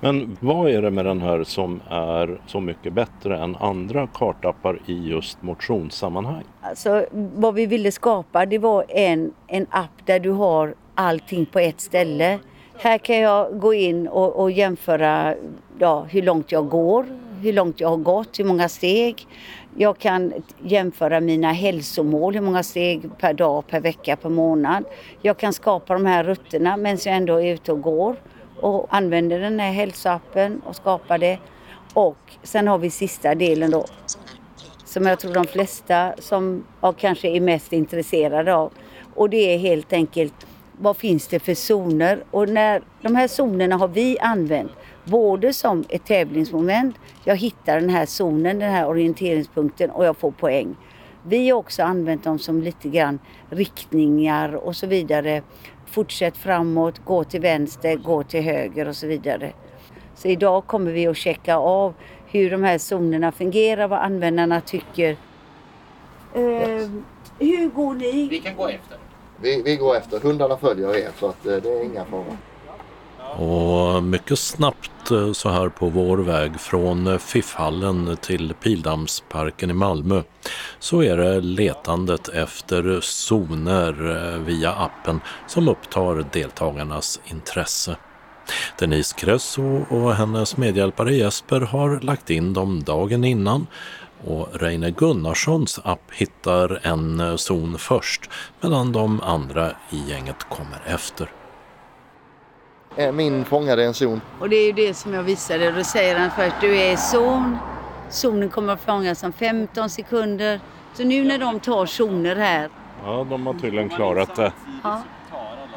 [0.00, 4.78] Men vad är det med den här som är så mycket bättre än andra kartappar
[4.86, 6.44] i just motionssammanhang?
[6.60, 11.58] Alltså, vad vi ville skapa det var en, en app där du har allting på
[11.58, 12.38] ett ställe.
[12.78, 15.34] Här kan jag gå in och, och jämföra
[15.78, 17.06] ja, hur långt jag går,
[17.40, 19.26] hur långt jag har gått, hur många steg.
[19.76, 24.84] Jag kan jämföra mina hälsomål, hur många steg per dag, per vecka, per månad.
[25.22, 28.16] Jag kan skapa de här rutterna medan jag ändå är ute och går
[28.62, 31.38] och använder den här hälsoappen och skapar det.
[31.94, 33.84] Och sen har vi sista delen då
[34.84, 36.64] som jag tror de flesta som
[36.98, 38.72] kanske är mest intresserade av.
[39.14, 40.46] Och det är helt enkelt
[40.78, 42.24] vad finns det för zoner?
[42.30, 44.72] Och när, de här zonerna har vi använt
[45.04, 50.30] både som ett tävlingsmoment, jag hittar den här zonen, den här orienteringspunkten och jag får
[50.30, 50.76] poäng.
[51.22, 53.18] Vi har också använt dem som lite grann
[53.50, 55.42] riktningar och så vidare.
[55.90, 59.52] Fortsätt framåt, gå till vänster, gå till höger och så vidare.
[60.14, 61.94] Så idag kommer vi att checka av
[62.26, 65.16] hur de här zonerna fungerar, vad användarna tycker.
[66.34, 66.40] Eh,
[67.38, 68.28] hur går ni?
[68.28, 68.98] Vi kan gå efter.
[69.36, 70.20] Vi, vi går efter.
[70.20, 72.36] Hundarna följer er så att eh, det är inga faror.
[73.36, 79.72] Och mycket snabbt eh, så här på vår väg från eh, Fiffhallen till Pildammsparken i
[79.72, 80.22] Malmö
[80.78, 87.96] så är det letandet efter zoner eh, via appen som upptar deltagarnas intresse.
[88.78, 93.66] Denise Cresso och hennes medhjälpare Jesper har lagt in dem dagen innan
[94.24, 101.39] och Reine Gunnarssons app hittar en zon först medan de andra i gänget kommer efter.
[102.96, 104.20] Eh, Min fångade en zon.
[104.40, 105.70] Och det är ju det som jag visade.
[105.70, 107.58] Då säger han först, du är i zon.
[108.10, 110.60] Zonen kommer att fångas om 15 sekunder.
[110.94, 112.68] Så nu när de tar zoner här,
[113.04, 114.52] Ja, de har tydligen klarat det.
[114.82, 115.02] ja,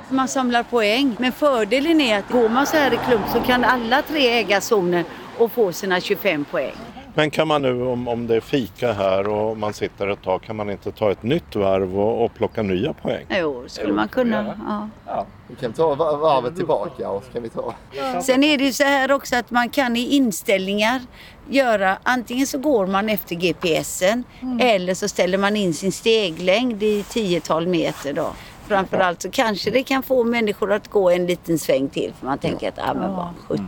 [0.09, 1.15] man samlar poäng.
[1.19, 4.61] Men fördelen är att går man så här i klump så kan alla tre äga
[4.61, 5.05] zonen
[5.37, 6.75] och få sina 25 poäng.
[7.15, 10.41] Men kan man nu om, om det är fika här och man sitter ett tag,
[10.41, 13.25] kan man inte ta ett nytt varv och, och plocka nya poäng?
[13.29, 14.55] Jo, skulle man kunna.
[14.67, 14.89] Ja.
[15.07, 17.73] Ja, vi kan ta va- varvet tillbaka och så kan vi ta...
[18.21, 21.01] Sen är det ju så här också att man kan i inställningar
[21.49, 24.23] göra antingen så går man efter GPSen
[24.59, 28.27] eller så ställer man in sin steglängd i tiotal meter då.
[28.73, 32.37] Framförallt så kanske det kan få människor att gå en liten sväng till för man
[32.37, 33.67] tänker att ah, men bara 17.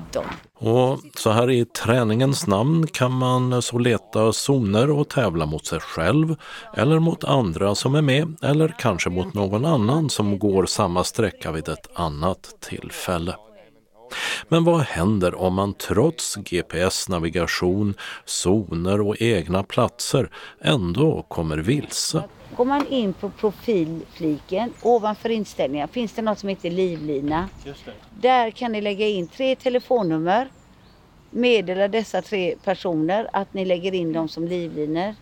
[0.59, 5.79] Och så här i träningens namn kan man så leta zoner och tävla mot sig
[5.79, 6.35] själv
[6.77, 11.51] eller mot andra som är med eller kanske mot någon annan som går samma sträcka
[11.51, 13.35] vid ett annat tillfälle.
[14.47, 17.93] Men vad händer om man trots GPS-navigation,
[18.26, 20.30] zoner och egna platser
[20.61, 22.24] ändå kommer vilse?
[22.55, 27.49] Går man in på profilfliken ovanför inställningar finns det något som heter livlina.
[28.09, 30.49] Där kan ni lägga in tre telefonnummer,
[31.30, 35.16] meddela dessa tre personer att ni lägger in dem som livlinor.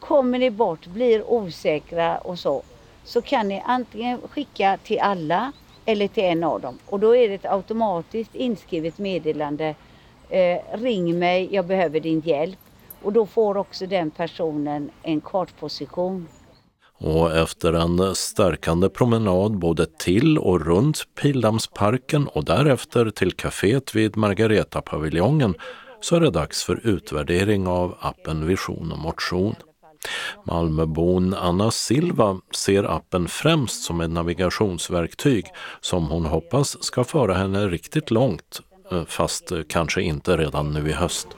[0.00, 2.62] Kommer ni bort, blir osäkra och så,
[3.04, 5.52] så kan ni antingen skicka till alla
[5.84, 6.78] eller till en av dem.
[6.86, 9.74] Och då är det ett automatiskt inskrivet meddelande.
[10.28, 12.58] Eh, ring mig, jag behöver din hjälp.
[13.02, 16.28] Och då får också den personen en kartposition.
[16.98, 24.16] Och efter en stärkande promenad både till och runt Pildammsparken och därefter till kaféet vid
[24.16, 25.54] Margareta-paviljongen
[26.00, 29.54] så är det dags för utvärdering av appen Vision och motion.
[30.44, 35.46] Malmöbon Anna Silva ser appen främst som ett navigationsverktyg
[35.80, 38.60] som hon hoppas ska föra henne riktigt långt,
[38.92, 41.28] eh, fast kanske inte redan nu i höst.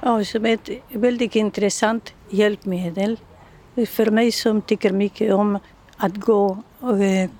[0.00, 3.18] Ja, som ett väldigt intressant hjälpmedel
[3.88, 5.58] för mig som tycker mycket om
[5.96, 7.30] att gå och eh,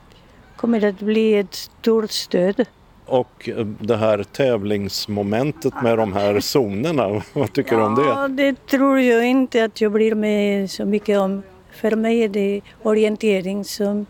[0.57, 2.67] kommer det att bli ett stort stöd.
[3.13, 8.03] Och eh, det här tävlingsmomentet med de här zonerna, vad tycker du om det?
[8.03, 11.43] Ja, det tror jag inte att jag blir med så mycket om.
[11.73, 14.07] För mig är det orientering som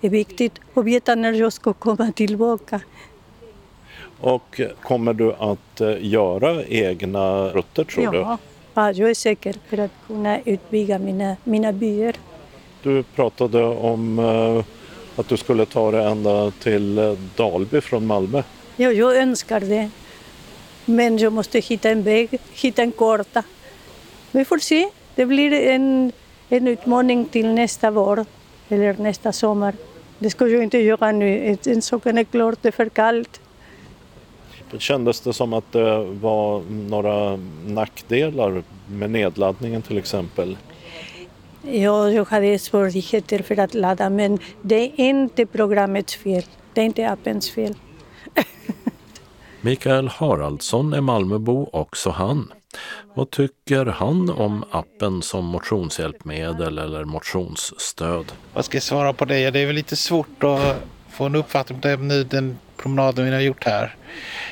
[0.00, 2.80] är viktigt och veta när jag ska komma tillbaka.
[4.20, 8.10] Och kommer du att eh, göra egna rutter tror ja.
[8.10, 8.18] du?
[8.74, 12.14] Ja, jag är säker för att kunna utbygga mina, mina byar.
[12.82, 14.64] Du pratade om uh,
[15.18, 18.42] att du skulle ta det ända till uh, Dalby från Malmö.
[18.76, 19.90] Ja, jag önskar det.
[20.84, 23.42] Men jag måste hitta en väg, hitta en karta.
[24.32, 24.88] Vi får se.
[25.14, 26.12] Det blir en,
[26.48, 28.24] en utmaning till nästa vår
[28.68, 29.74] eller nästa sommar.
[30.18, 31.56] Det ska jag inte göra nu.
[31.66, 33.40] En saken är klart, det är för kallt.
[34.78, 40.56] Kändes det som att det var några nackdelar med nedladdningen till exempel?
[41.62, 46.42] Ja, jag hade svårigheter för att ladda men det är inte programmets fel.
[46.74, 47.74] Det är inte appens fel.
[49.60, 52.52] Mikael Haraldsson är Malmöbo också han.
[53.14, 58.32] Vad tycker han om appen som motionshjälpmedel eller motionsstöd?
[58.54, 59.50] Vad ska jag svara på det?
[59.50, 60.76] Det är väl lite svårt att
[61.10, 63.96] få en uppfattning på det nu den promenaden vi har gjort här.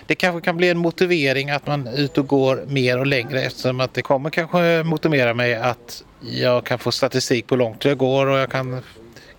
[0.07, 3.43] Det kanske kan bli en motivering att man är ute och går mer och längre
[3.43, 7.85] eftersom att det kommer kanske motivera mig att jag kan få statistik på hur långt
[7.85, 8.83] jag går och jag kan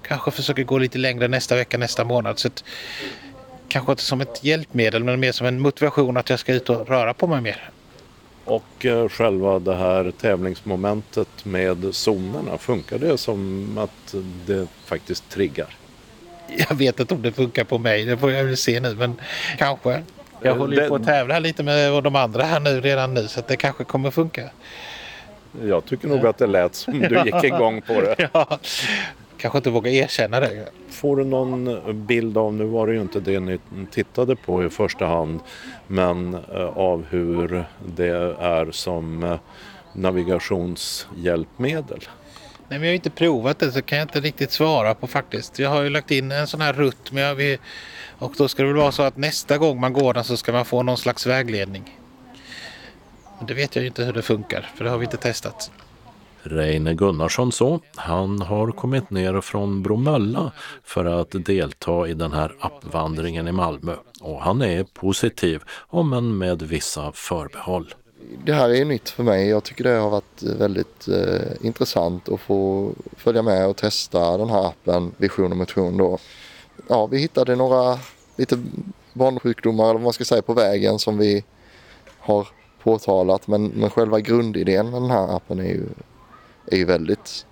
[0.02, 2.40] kanske försöka gå lite längre nästa vecka, nästa månad.
[2.40, 2.64] Så att,
[3.68, 6.90] kanske inte som ett hjälpmedel men mer som en motivation att jag ska ut och
[6.90, 7.70] röra på mig mer.
[8.46, 14.16] Och eh, själva det här tävlingsmomentet med zonerna, funkar det som att
[14.46, 15.76] det faktiskt triggar?
[16.70, 19.22] Jag vet inte om det funkar på mig, det får jag väl se nu men
[19.58, 20.04] kanske.
[20.42, 23.42] Jag håller ju på att tävla lite med de andra här nu redan nu så
[23.48, 24.50] det kanske kommer funka.
[25.64, 28.30] Jag tycker nog att det lät som du gick igång på det.
[28.34, 28.60] ja,
[29.38, 30.70] kanske inte vågar erkänna det.
[30.90, 33.60] Får du någon bild av, nu var det ju inte det ni
[33.92, 35.40] tittade på i första hand,
[35.88, 39.38] men eh, av hur det är som eh,
[39.94, 42.00] navigationshjälpmedel?
[42.70, 45.60] Nej, men jag har inte provat det så kan jag inte riktigt svara på faktiskt.
[45.60, 47.58] Jag har ju lagt in en sån här rutt men jag vill,
[48.18, 50.52] och då ska det väl vara så att nästa gång man går den så ska
[50.52, 51.98] man få någon slags vägledning.
[53.38, 55.72] Men det vet jag ju inte hur det funkar för det har vi inte testat.
[56.44, 60.52] Reine Gunnarsson så, han har kommit ner från Bromölla
[60.84, 66.38] för att delta i den här appvandringen i Malmö och han är positiv, om än
[66.38, 67.94] med vissa förbehåll.
[68.46, 69.48] Det här är nytt för mig.
[69.48, 74.38] Jag tycker det har varit eh, väldigt eh, intressant att få följa med och testa
[74.38, 76.18] den här appen Vision och motion då.
[76.88, 78.00] Ja, vi hittade några
[78.36, 78.64] lite
[79.14, 81.44] barnsjukdomar eller vad man ska säga på vägen som vi
[82.20, 82.48] har
[82.84, 85.86] påtalat men, men själva grundidén med den här appen är ju,
[86.66, 87.46] är ju väldigt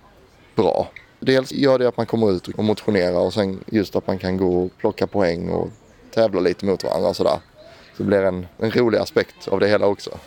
[0.54, 0.88] bra.
[1.20, 4.36] Dels gör det att man kommer ut och motionerar och sen just att man kan
[4.36, 5.68] gå och plocka poäng och
[6.14, 7.38] tävla lite mot varandra och sådär.
[7.96, 10.18] Så det blir en, en rolig aspekt av det hela också.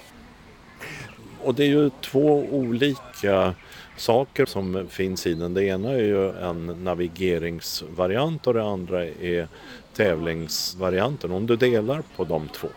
[1.44, 3.54] Och det är ju två olika
[3.98, 5.54] saker som finns i den.
[5.54, 9.48] Det ena är ju en navigeringsvariant och det andra är
[9.96, 11.32] tävlingsvarianten.
[11.32, 12.68] Om du delar på de två.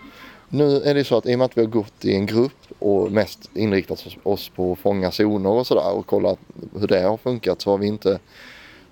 [0.49, 2.67] Nu är det så att i och med att vi har gått i en grupp
[2.79, 6.37] och mest inriktat oss på att fånga zoner och sådär och kolla
[6.81, 8.19] hur det har funkat så har vi inte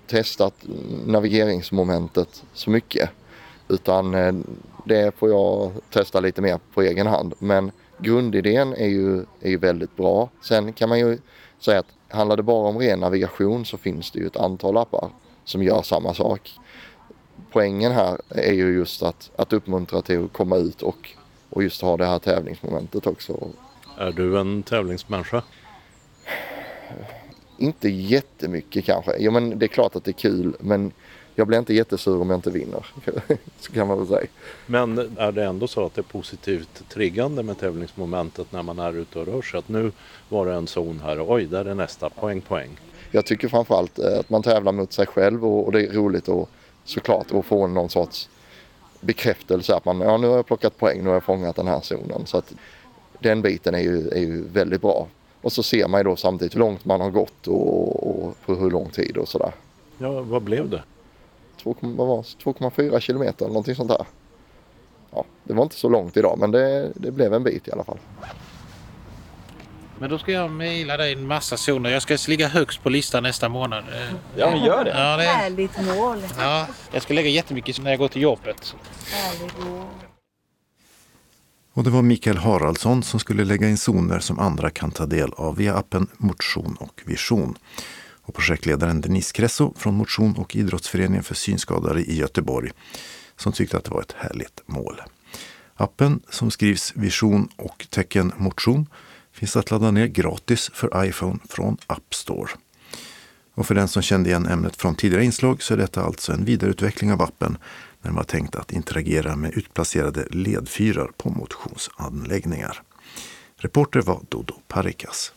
[0.07, 0.53] testat
[1.05, 3.09] navigeringsmomentet så mycket.
[3.67, 4.33] Utan eh,
[4.85, 7.33] det får jag testa lite mer på egen hand.
[7.39, 7.71] Men
[8.01, 10.29] grundidén är ju, är ju väldigt bra.
[10.41, 11.17] Sen kan man ju
[11.59, 15.09] säga att handlar det bara om ren navigation så finns det ju ett antal appar
[15.43, 16.51] som gör samma sak.
[17.51, 21.09] poängen här är ju just att, att uppmuntra till att komma ut och,
[21.49, 23.47] och just ha det här tävlingsmomentet också.
[23.97, 25.43] Är du en tävlingsmänniska?
[27.57, 29.15] Inte jättemycket kanske.
[29.19, 30.91] Jo men det är klart att det är kul men
[31.35, 32.85] jag blir inte jättesur om jag inte vinner.
[33.59, 34.27] så kan man väl säga.
[34.65, 38.93] Men är det ändå så att det är positivt triggande med tävlingsmomentet när man är
[38.93, 39.57] ute och rör sig?
[39.57, 39.91] Att nu
[40.29, 42.79] var det en zon här och oj, där är nästa poäng, poäng.
[43.11, 46.29] Jag tycker framförallt eh, att man tävlar mot sig själv och, och det är roligt
[46.29, 46.49] att
[46.83, 48.29] såklart att få någon sorts
[49.01, 51.81] bekräftelse att man, ja nu har jag plockat poäng, nu har jag fångat den här
[51.81, 52.25] zonen.
[52.25, 52.53] Så att
[53.19, 55.07] den biten är ju, är ju väldigt bra.
[55.41, 58.55] Och så ser man ju då samtidigt hur långt man har gått och, och på
[58.55, 59.51] hur lång tid och sådär.
[59.97, 60.83] Ja, vad blev det?
[61.63, 64.05] 2,4 kilometer eller någonting sånt där.
[65.11, 67.83] Ja, det var inte så långt idag men det, det blev en bit i alla
[67.83, 67.97] fall.
[69.99, 71.89] Men då ska jag mejla dig en massa zoner.
[71.89, 73.83] Jag ska ligga högst på listan nästa månad.
[74.35, 74.89] Ja, men gör det.
[74.89, 76.17] Ja, det Härligt mål.
[76.39, 78.75] ja, jag ska lägga jättemycket när jag går till jobbet.
[79.11, 79.85] Härligt mål.
[81.73, 85.33] Och det var Mikael Haraldsson som skulle lägga in zoner som andra kan ta del
[85.33, 87.57] av via appen Motion och Vision.
[88.21, 92.71] Och projektledaren Denise Kresso från Motion och idrottsföreningen för synskadade i Göteborg
[93.35, 95.01] som tyckte att det var ett härligt mål.
[95.75, 98.87] Appen som skrivs Vision och tecken motion
[99.31, 102.51] finns att ladda ner gratis för iPhone från App Store.
[103.53, 106.45] Och för den som kände igen ämnet från tidigare inslag så är detta alltså en
[106.45, 107.57] vidareutveckling av appen
[108.01, 112.81] när den var tänkt att interagera med utplacerade ledfyrar på motionsanläggningar.
[113.57, 115.33] Reporter var Dodo Parikas.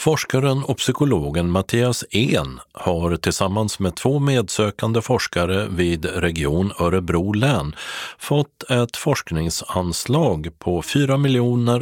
[0.00, 7.74] Forskaren och psykologen Mattias En har tillsammans med två medsökande forskare vid Region Örebro län
[8.18, 11.14] fått ett forskningsanslag på 4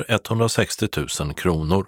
[0.08, 0.88] 160
[1.20, 1.86] 000 kronor.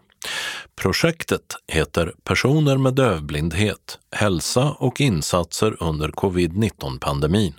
[0.77, 7.55] Projektet heter Personer med dövblindhet, hälsa och insatser under covid-19-pandemin.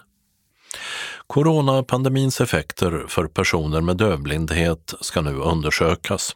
[1.32, 6.36] Coronapandemins effekter för personer med dövblindhet ska nu undersökas.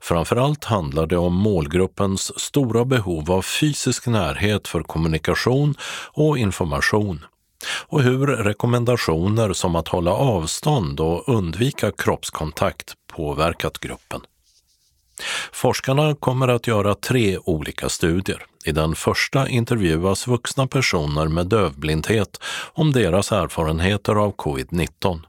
[0.00, 5.74] Framförallt handlar det om målgruppens stora behov av fysisk närhet för kommunikation
[6.12, 7.24] och information
[7.86, 14.20] och hur rekommendationer som att hålla avstånd och undvika kroppskontakt påverkat gruppen.
[15.52, 18.42] Forskarna kommer att göra tre olika studier.
[18.64, 22.40] I den första intervjuas vuxna personer med dövblindhet
[22.72, 25.20] om deras erfarenheter av covid-19.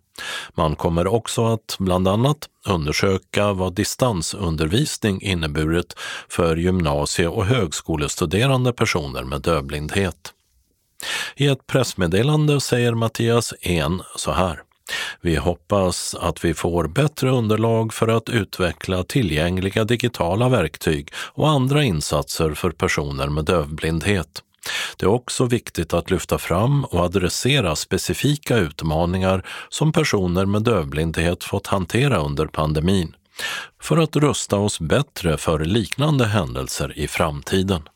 [0.53, 5.93] Man kommer också att bland annat undersöka vad distansundervisning inneburit
[6.29, 10.33] för gymnasie och högskolestuderande personer med dövblindhet.
[11.35, 14.64] I ett pressmeddelande säger Mattias En så här.
[15.21, 21.83] Vi hoppas att vi får bättre underlag för att utveckla tillgängliga digitala verktyg och andra
[21.83, 24.41] insatser för personer med dövblindhet.
[24.97, 31.43] Det är också viktigt att lyfta fram och adressera specifika utmaningar som personer med dövblindhet
[31.43, 33.15] fått hantera under pandemin
[33.81, 37.89] för att rusta oss bättre för liknande händelser i framtiden.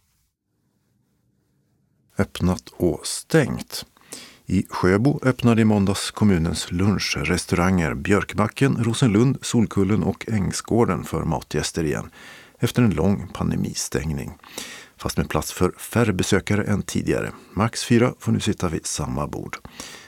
[2.17, 3.85] Öppnat och stängt.
[4.51, 12.09] I Sjöbo öppnade i måndags kommunens lunchrestauranger Björkbacken, Rosenlund, Solkullen och Ängsgården för matgäster igen
[12.59, 14.31] efter en lång pandemistängning.
[14.97, 17.31] Fast med plats för färre besökare än tidigare.
[17.53, 19.57] Max fyra får nu sitta vid samma bord.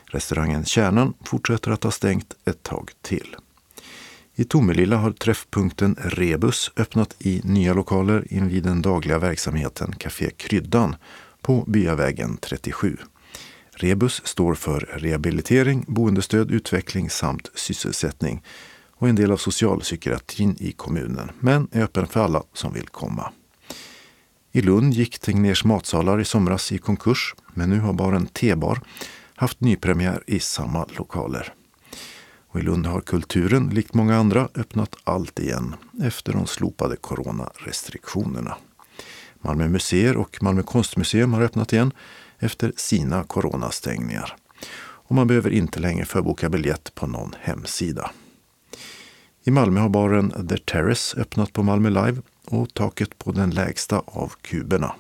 [0.06, 3.36] Restaurangen Kärnan fortsätter att ha stängt ett tag till.
[4.36, 10.96] I Tomelilla har träffpunkten Rebus öppnat i nya lokaler invid den dagliga verksamheten Café Kryddan
[11.42, 12.98] på Byavägen 37.
[13.82, 18.44] Rebus står för rehabilitering, boendestöd, utveckling samt sysselsättning
[18.92, 23.32] och en del av socialpsykiatrin i kommunen, men är öppen för alla som vill komma.
[24.52, 28.82] I Lund gick Tegnérs matsalar i somras i konkurs, men nu har baren T-bar
[29.36, 31.54] haft nypremiär i samma lokaler.
[32.48, 38.58] Och I Lund har kulturen, likt många andra, öppnat allt igen efter de slopade coronarestriktionerna.
[39.42, 41.94] Malmö museer och Malmö konstmuseum har öppnat igen
[42.42, 44.36] efter sina coronastängningar.
[44.82, 48.12] Och man behöver inte längre förboka biljett på någon hemsida.
[49.44, 54.02] I Malmö har baren The Terrace öppnat på Malmö Live och taket på den lägsta
[54.06, 54.96] av kuberna.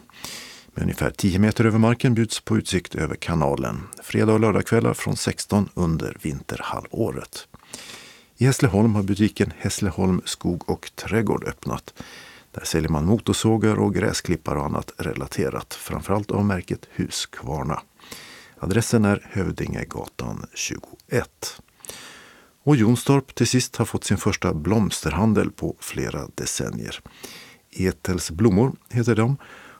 [0.74, 3.82] Med ungefär 10 meter över marken bjuds på utsikt över kanalen.
[4.04, 7.48] Fredag och lördagkvällar från 16 under vinterhalvåret.
[8.38, 11.94] I Hässleholm har butiken Hässleholm Skog och Trädgård öppnat.
[12.52, 17.82] Där säljer man motorsågar och gräsklippare och annat relaterat, framförallt av märket Husqvarna.
[18.60, 21.62] Adressen är Hövdingegatan 21.
[22.64, 26.99] Och Jonstorp till sist har fått sin första blomsterhandel på flera decennier.
[27.72, 29.38] Etels blommor heter de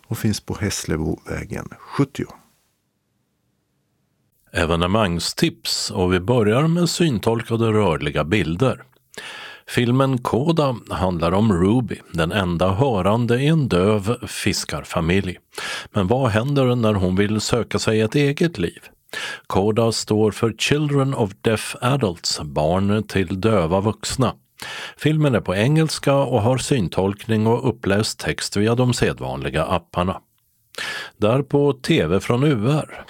[0.08, 2.26] och finns på Hässlebovägen 70.
[4.52, 8.84] evenemangstips och vi börjar med syntolkade rörliga bilder.
[9.72, 15.38] Filmen Koda handlar om Ruby, den enda hörande i en döv fiskarfamilj.
[15.92, 18.80] Men vad händer när hon vill söka sig ett eget liv?
[19.48, 24.34] Koda står för Children of Deaf Adults, barn till döva vuxna.
[24.98, 30.22] Filmen är på engelska och har syntolkning och uppläst text via de sedvanliga apparna.
[31.18, 33.06] Där på TV från UR.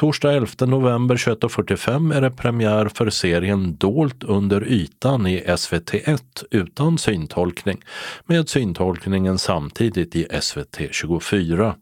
[0.00, 6.98] Torsdag 11 november 21.45 är det premiär för serien Dolt under ytan i SVT1 utan
[6.98, 7.82] syntolkning
[8.26, 11.74] med syntolkningen samtidigt i SVT 24.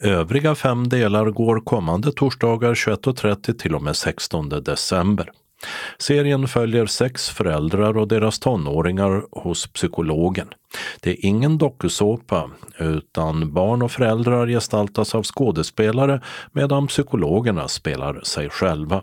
[0.00, 5.30] Övriga fem delar går kommande torsdagar 21.30 till och med 16 december.
[5.98, 10.48] Serien följer sex föräldrar och deras tonåringar hos psykologen.
[11.00, 16.20] Det är ingen dokusåpa utan barn och föräldrar gestaltas av skådespelare
[16.52, 19.02] medan psykologerna spelar sig själva.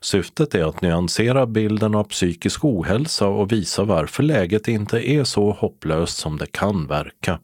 [0.00, 5.50] Syftet är att nyansera bilden av psykisk ohälsa och visa varför läget inte är så
[5.50, 7.38] hopplöst som det kan verka.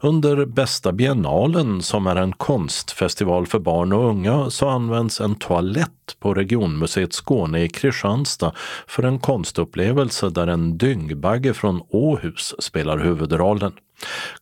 [0.00, 6.16] Under Bästa biennalen, som är en konstfestival för barn och unga, så används en toalett
[6.20, 8.52] på Regionmuseet Skåne i Kristianstad
[8.86, 13.72] för en konstupplevelse där en dyngbagge från Åhus spelar huvudrollen.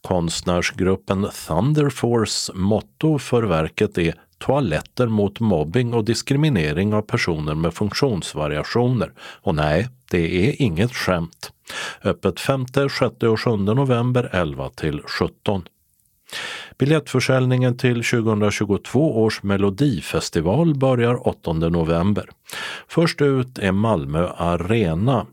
[0.03, 9.13] Konstnärsgruppen Thunderforce motto för verket är toaletter mot mobbing och diskriminering av personer med funktionsvariationer.
[9.43, 11.53] Och nej, det är inget skämt.
[12.03, 15.63] Öppet 5, 6 och 7 november 11 till 17.
[16.79, 22.31] Biljettförsäljningen till 2022 års melodifestival börjar 8 november.
[22.89, 25.27] Först ut är Malmö Arena.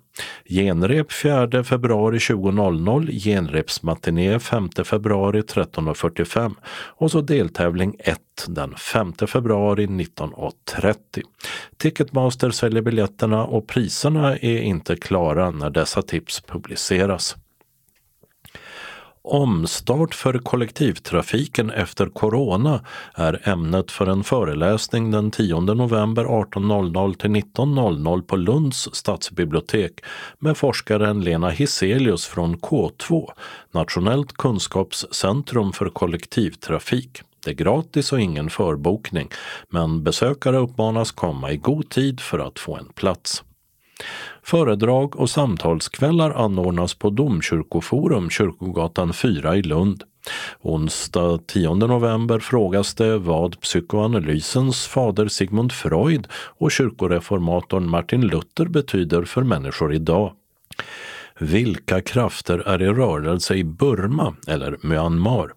[0.49, 9.87] Genrep 4 februari 20.00, genrepsmatiné 5 februari 13.45 och så deltävling 1 den 5 februari
[9.87, 10.95] 19.30.
[11.77, 17.35] Ticketmaster säljer biljetterna och priserna är inte klara när dessa tips publiceras.
[19.27, 22.81] Omstart för kollektivtrafiken efter corona
[23.13, 29.91] är ämnet för en föreläsning den 10 november 18.00 till 19.00 på Lunds stadsbibliotek
[30.39, 33.29] med forskaren Lena Hiselius från K2,
[33.71, 37.21] Nationellt kunskapscentrum för kollektivtrafik.
[37.45, 39.29] Det är gratis och ingen förbokning,
[39.69, 43.43] men besökare uppmanas komma i god tid för att få en plats.
[44.43, 50.03] Föredrag och samtalskvällar anordnas på Domkyrkoforum, Kyrkogatan 4 i Lund.
[50.61, 59.23] Onsdag 10 november frågas det vad psykoanalysens fader Sigmund Freud och kyrkoreformatorn Martin Luther betyder
[59.23, 60.33] för människor idag.
[61.39, 65.51] Vilka krafter är i rörelse i Burma eller Myanmar?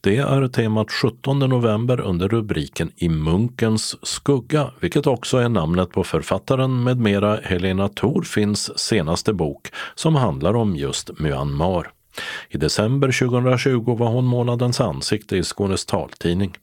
[0.00, 6.04] Det är temat 17 november under rubriken I munkens skugga, vilket också är namnet på
[6.04, 11.90] författaren med mera Helena Thorfinns senaste bok som handlar om just Myanmar.
[12.48, 16.56] I december 2020 var hon månadens ansikte i Skånes taltidning.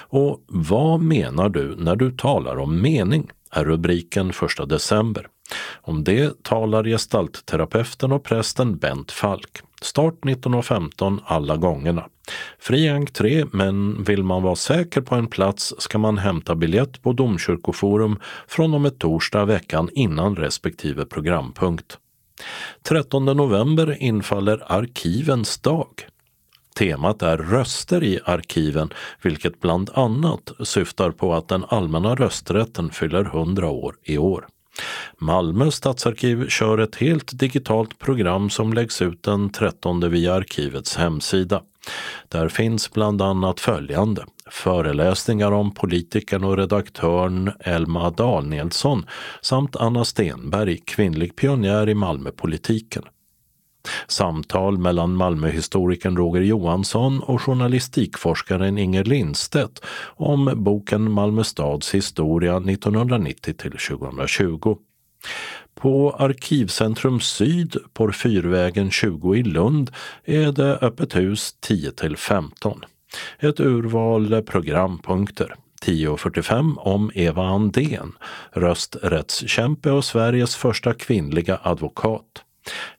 [0.00, 3.30] Och vad menar du när du talar om mening?
[3.52, 4.30] är rubriken
[4.60, 5.26] 1 december.
[5.80, 9.62] Om det talar gestaltterapeuten och prästen Bent Falk.
[9.82, 12.04] Start 19.15 alla gångerna.
[12.58, 17.12] Fri entré, men vill man vara säker på en plats ska man hämta biljett på
[17.12, 18.18] Domkyrkoforum
[18.48, 21.98] från och med torsdag veckan innan respektive programpunkt.
[22.82, 25.88] 13 november infaller Arkivens dag.
[26.78, 33.24] Temat är röster i arkiven, vilket bland annat syftar på att den allmänna rösträtten fyller
[33.24, 34.46] 100 år i år.
[35.18, 41.62] Malmö stadsarkiv kör ett helt digitalt program som läggs ut den 13 via arkivets hemsida.
[42.28, 49.06] Där finns bland annat följande föreläsningar om politikern och redaktören Elma Danielsson
[49.40, 53.02] samt Anna Stenberg, kvinnlig pionjär i Malmöpolitiken.
[54.08, 63.54] Samtal mellan Malmöhistorikern Roger Johansson och journalistikforskaren Inger Lindstedt om boken Malmö stads historia 1990
[63.54, 64.76] till 2020.
[65.74, 69.90] På Arkivcentrum Syd på Fyrvägen 20 i Lund
[70.24, 72.80] är det öppet hus 10 till 15.
[73.38, 75.54] Ett urval programpunkter.
[75.82, 78.12] 10.45 om Eva Andén,
[78.52, 82.44] rösträttskämpe och Sveriges första kvinnliga advokat.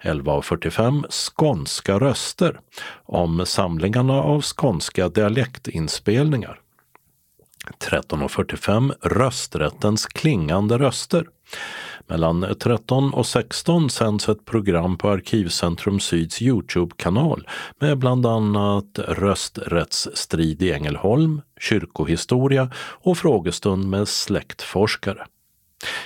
[0.02, 2.60] 11.45 Skånska röster
[3.06, 6.60] om samlingarna av skånska dialektinspelningar.
[7.80, 11.26] 13.45 Rösträttens klingande röster
[12.08, 17.48] Mellan 13 och 16 sänds ett program på Arkivcentrum Syds Youtube-kanal
[17.80, 25.26] med bland annat rösträttsstrid i Ängelholm, kyrkohistoria och frågestund med släktforskare.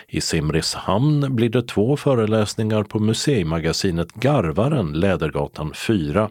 [0.08, 6.30] I Simrishamn blir det två föreläsningar på museimagasinet Garvaren, Lädergatan 4.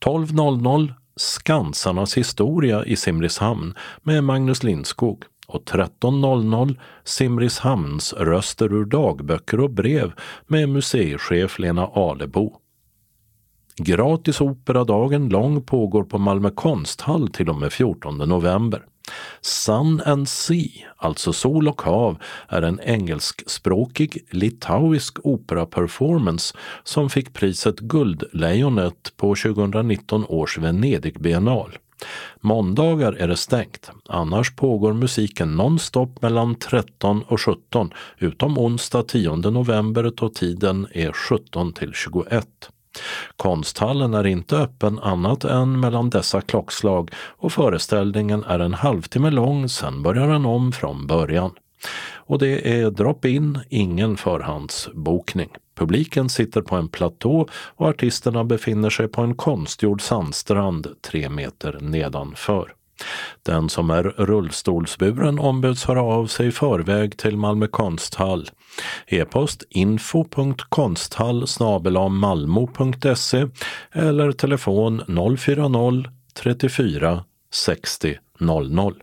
[0.00, 9.70] 12.00 Skansarnas historia i Simrishamn med Magnus Lindskog och 13.00 Simrishamns röster ur dagböcker och
[9.70, 10.12] brev
[10.46, 12.60] med museichef Lena Alebo.
[13.78, 18.82] Gratis operadagen lång pågår på Malmö konsthall till och med 14 november.
[19.40, 22.18] Sun and Sea, alltså Sol och hav,
[22.48, 31.78] är en engelskspråkig litauisk operaperformance som fick priset Guldlejonet på 2019 års Venedigbiennal.
[32.40, 39.36] Måndagar är det stängt, annars pågår musiken nonstop mellan 13 och 17 utom onsdag 10
[39.36, 42.46] november då tiden är 17 till 21.
[43.36, 49.68] Konsthallen är inte öppen annat än mellan dessa klockslag och föreställningen är en halvtimme lång,
[49.68, 51.50] sen börjar den om från början.
[52.14, 55.48] Och det är drop-in, ingen förhandsbokning.
[55.74, 61.78] Publiken sitter på en platå och artisterna befinner sig på en konstgjord sandstrand tre meter
[61.80, 62.74] nedanför.
[63.42, 68.50] Den som är rullstolsburen ombeds höra av sig i förväg till Malmö konsthall.
[69.06, 71.46] E-post info.konsthall
[72.10, 73.46] malmo.se
[73.92, 75.02] eller telefon
[75.36, 79.02] 040 34 60 00.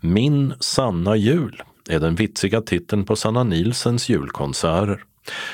[0.00, 5.04] Min sanna jul är den vitsiga titeln på Sanna Nilsens julkonserter.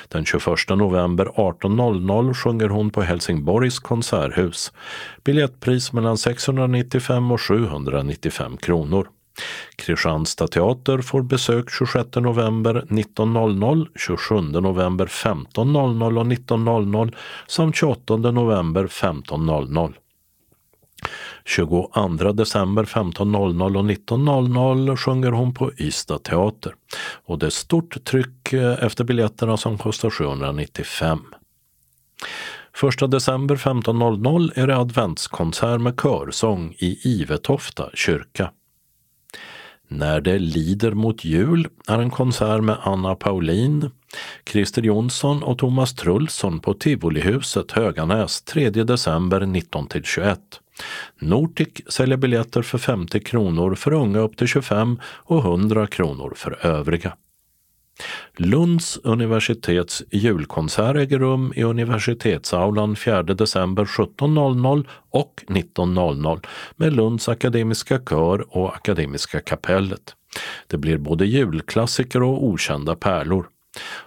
[0.09, 4.73] Den 21 november 18.00 sjunger hon på Helsingborgs konserthus.
[5.25, 9.09] Biljettpris mellan 695 och 795 kronor.
[9.77, 17.15] Kristianstad teater får besök 26 november 19.00, 27 november 15.00 och 19.00
[17.47, 19.95] samt 28 november 15.00.
[21.49, 26.75] 22 december 15.00 och 19.00 sjunger hon på Ystad teater.
[27.27, 31.19] Och det är stort tryck eh, efter biljetterna som kostar 795.
[33.03, 38.51] 1 december 15.00 är det adventskonsert med körsång i Ivetofta kyrka.
[39.89, 43.91] När det lider mot jul är en konsert med Anna Paulin,
[44.49, 50.37] Christer Jonsson och Thomas Trulsson på Tivolihuset Höganäs 3 december 19-21.
[51.19, 56.67] Nortic säljer biljetter för 50 kronor för unga upp till 25 och 100 kronor för
[56.67, 57.17] övriga.
[58.37, 66.47] Lunds universitets julkonsert äger rum i Universitetsaulan 4 december 17.00 och 19.00
[66.77, 70.15] med Lunds akademiska kör och Akademiska kapellet.
[70.67, 73.49] Det blir både julklassiker och okända pärlor.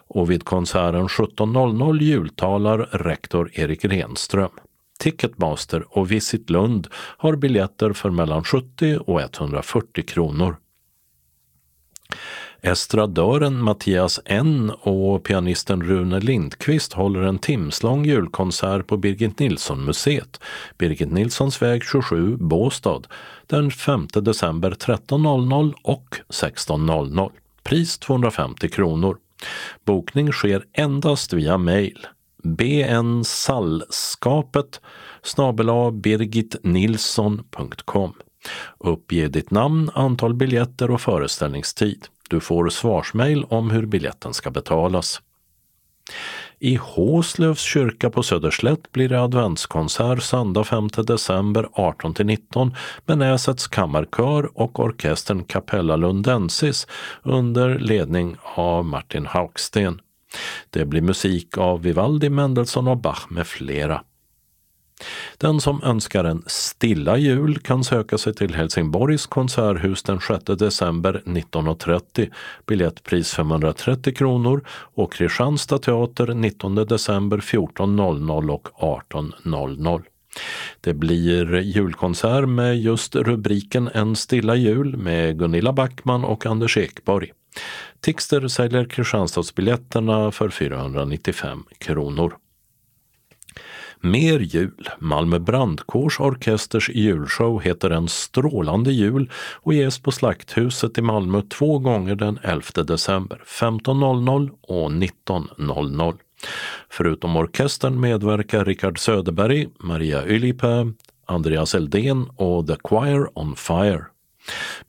[0.07, 4.51] Och vid konserten 17.00 jultalar rektor Erik Renström.
[4.99, 10.55] Ticketmaster och Visit Lund har biljetter för mellan 70 och 140 kronor.
[12.63, 20.39] Estradören Mattias N och pianisten Rune Lindqvist håller en timslång julkonsert på Birgit Nilsson-museet,
[20.78, 23.01] Birgit Nilssons väg 27, Båstad,
[23.47, 27.32] den 5 december 13.00 och 16.00.
[27.63, 29.17] Pris 250 kronor.
[29.85, 32.07] Bokning sker endast via mejl.
[32.43, 34.81] bnsallskapet
[35.91, 38.13] birgitnilsson.com.
[38.79, 42.07] Uppge ditt namn, antal biljetter och föreställningstid.
[42.29, 45.21] Du får svarsmejl om hur biljetten ska betalas.
[46.64, 54.49] I Håslövs kyrka på Söderslätt blir det adventskonsert söndag 5 december 18-19 med Näsets kammarkör
[54.53, 56.88] och orkestern Capella Lundensis
[57.24, 60.01] under ledning av Martin Hauksten.
[60.70, 64.01] Det blir musik av Vivaldi, Mendelssohn och Bach med flera.
[65.37, 71.21] Den som önskar en stilla jul kan söka sig till Helsingborgs konserthus den 6 december
[71.25, 72.29] 19.30.
[72.67, 78.67] Biljettpris 530 kronor och Kristianstad teater 19 december 14.00 och
[79.11, 80.03] 18.00.
[80.81, 87.31] Det blir julkonsert med just rubriken En stilla jul med Gunilla Backman och Anders Ekborg.
[87.99, 92.33] Tixter säljer Kristianstadsbiljetterna för 495 kronor.
[94.03, 94.89] Mer jul.
[94.99, 101.79] Malmö brandkårs orkesters julshow heter En strålande jul och ges på Slakthuset i Malmö två
[101.79, 106.17] gånger den 11 december, 15.00 och 19.00.
[106.89, 110.93] Förutom orkestern medverkar Richard Söderberg, Maria Ylipää,
[111.25, 114.11] Andreas Eldén och The Choir on Fire.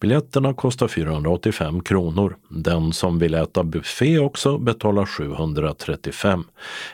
[0.01, 2.37] Biljetterna kostar 485 kronor.
[2.49, 6.45] Den som vill äta buffé också betalar 735.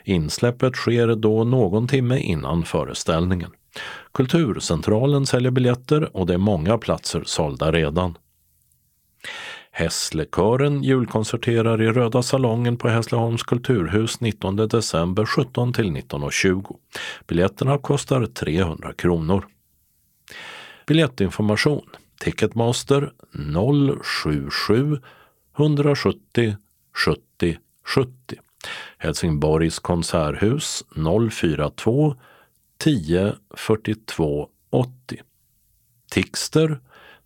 [0.05, 3.51] Insläppet sker då någon timme innan föreställningen.
[4.13, 8.19] Kulturcentralen säljer biljetter och det är många platser sålda redan.
[9.71, 16.77] Hässlekören julkonserterar i Röda salongen på Hässleholms kulturhus 19 december 17 till 19.20.
[17.27, 19.47] Biljetterna kostar 300 kronor.
[20.87, 21.83] Biljettinformation
[22.21, 25.01] Ticketmaster 077
[25.57, 26.57] 170
[26.95, 28.41] 70 70.
[28.99, 32.15] Helsingborgs konserthus 042
[32.79, 35.23] 10 42 80.
[36.11, 36.81] Tixter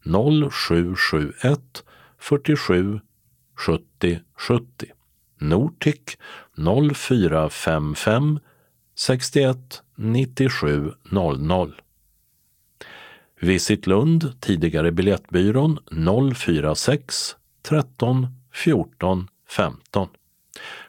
[0.05, 1.85] 0771
[2.19, 3.01] 47
[3.57, 4.93] 70 70.
[5.41, 6.19] Nortic
[6.57, 8.41] 0455
[8.95, 11.82] 61 97 00.
[13.43, 15.79] Visit Lund, tidigare Biljettbyrån
[16.35, 20.09] 046 13 14 15.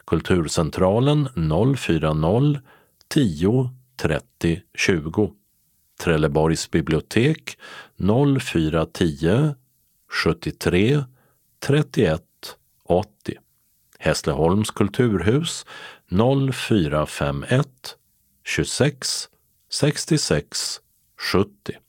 [0.05, 2.61] Kulturcentralen 040
[3.07, 5.31] 10 30 20.
[5.99, 7.57] Trelleborgs bibliotek
[7.97, 9.55] 0410
[10.23, 11.03] 73
[11.59, 12.21] 31
[12.83, 13.37] 80.
[13.99, 15.65] Hässleholms kulturhus
[16.09, 17.95] 0451
[18.43, 19.29] 26
[19.69, 20.79] 66
[21.33, 21.82] 70.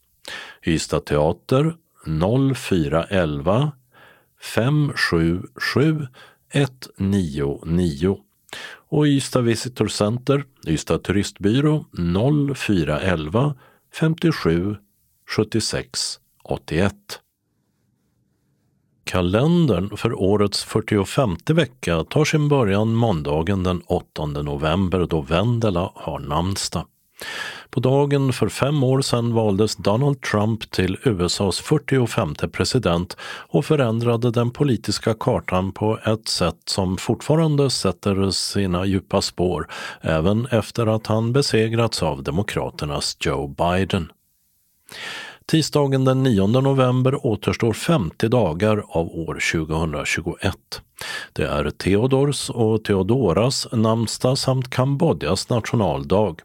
[0.67, 3.73] Ystad teater 0411
[4.41, 6.07] 577
[6.53, 8.19] 199
[8.89, 11.85] och Ystad Visitor Center, Ystad turistbyrå
[12.57, 13.55] 0411
[13.93, 14.77] 57
[15.29, 16.95] 76 81.
[19.05, 26.19] Kalendern för årets 45 vecka tar sin början måndagen den 8 november då Vendela har
[26.19, 26.87] namnsdag.
[27.75, 33.17] På dagen för fem år sedan valdes Donald Trump till USAs 45 president
[33.49, 39.69] och förändrade den politiska kartan på ett sätt som fortfarande sätter sina djupa spår
[40.01, 44.13] även efter att han besegrats av demokraternas Joe Biden.
[45.47, 50.57] Tisdagen den 9 november återstår 50 dagar av år 2021.
[51.33, 56.37] Det är Theodors och Theodoras namnsdag samt Kambodjas nationaldag.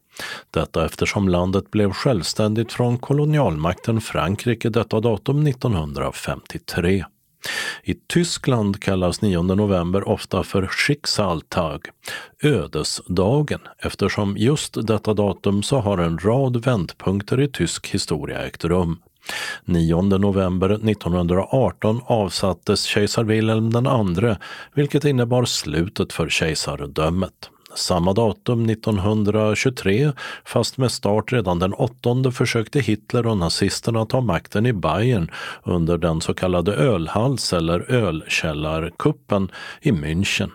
[0.52, 7.06] Detta eftersom landet blev självständigt från kolonialmakten Frankrike detta datum 1953.
[7.84, 11.88] I Tyskland kallas 9 november ofta för Schicksaltag,
[12.44, 19.00] ödesdagen, eftersom just detta datum så har en rad vändpunkter i tysk historia ägt rum.
[19.66, 23.72] 9 november 1918 avsattes kejsar Wilhelm
[24.26, 24.36] II,
[24.74, 27.50] vilket innebar slutet för kejsardömet.
[27.76, 30.12] Samma datum 1923,
[30.46, 35.32] fast med start redan den 8 försökte Hitler och nazisterna ta makten i Bayern
[35.64, 39.52] under den så kallade ölhals eller ölkällarkuppen
[39.82, 40.50] i München.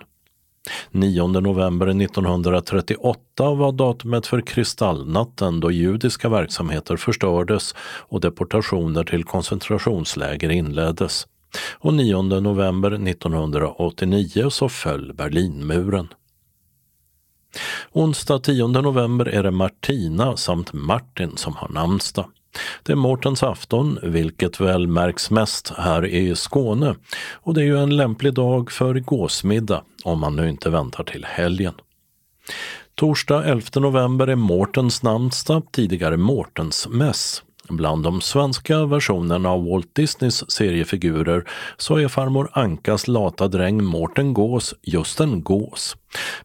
[0.90, 10.50] 9 november 1938 var datumet för kristallnatten då judiska verksamheter förstördes och deportationer till koncentrationsläger
[10.50, 11.26] inleddes.
[11.72, 16.08] Och 9 november 1989 så föll Berlinmuren.
[17.92, 22.26] Onsdag 10 november är det Martina samt Martin som har namnsdag.
[22.82, 26.94] Det är Mårtens afton, vilket väl märks mest här i Skåne.
[27.32, 31.24] Och det är ju en lämplig dag för gåsmiddag, om man nu inte väntar till
[31.24, 31.74] helgen.
[32.94, 37.42] Torsdag 11 november är Mårtens namnsdag, tidigare Mårtens mäss.
[37.68, 41.44] Bland de svenska versionerna av Walt Disneys seriefigurer
[41.76, 45.96] så är farmor Ankas lata dräng Mårten Gås just en gås.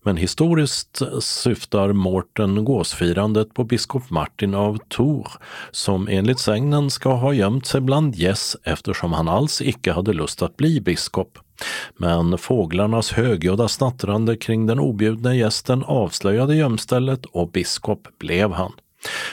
[0.01, 5.38] Men historiskt syftar Mårten gåsfirandet på biskop Martin av Tours
[5.72, 10.41] som enligt sägnen ska ha gömt sig bland gäss eftersom han alls icke hade lust
[10.41, 11.39] att bli biskop.
[11.97, 18.72] Men fåglarnas högljudda snattrande kring den objudna gästen avslöjade gömstället och biskop blev han.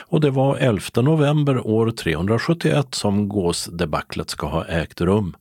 [0.01, 5.37] Och det var 11 november år 371 som gåsdebaclet ska ha ägt rum.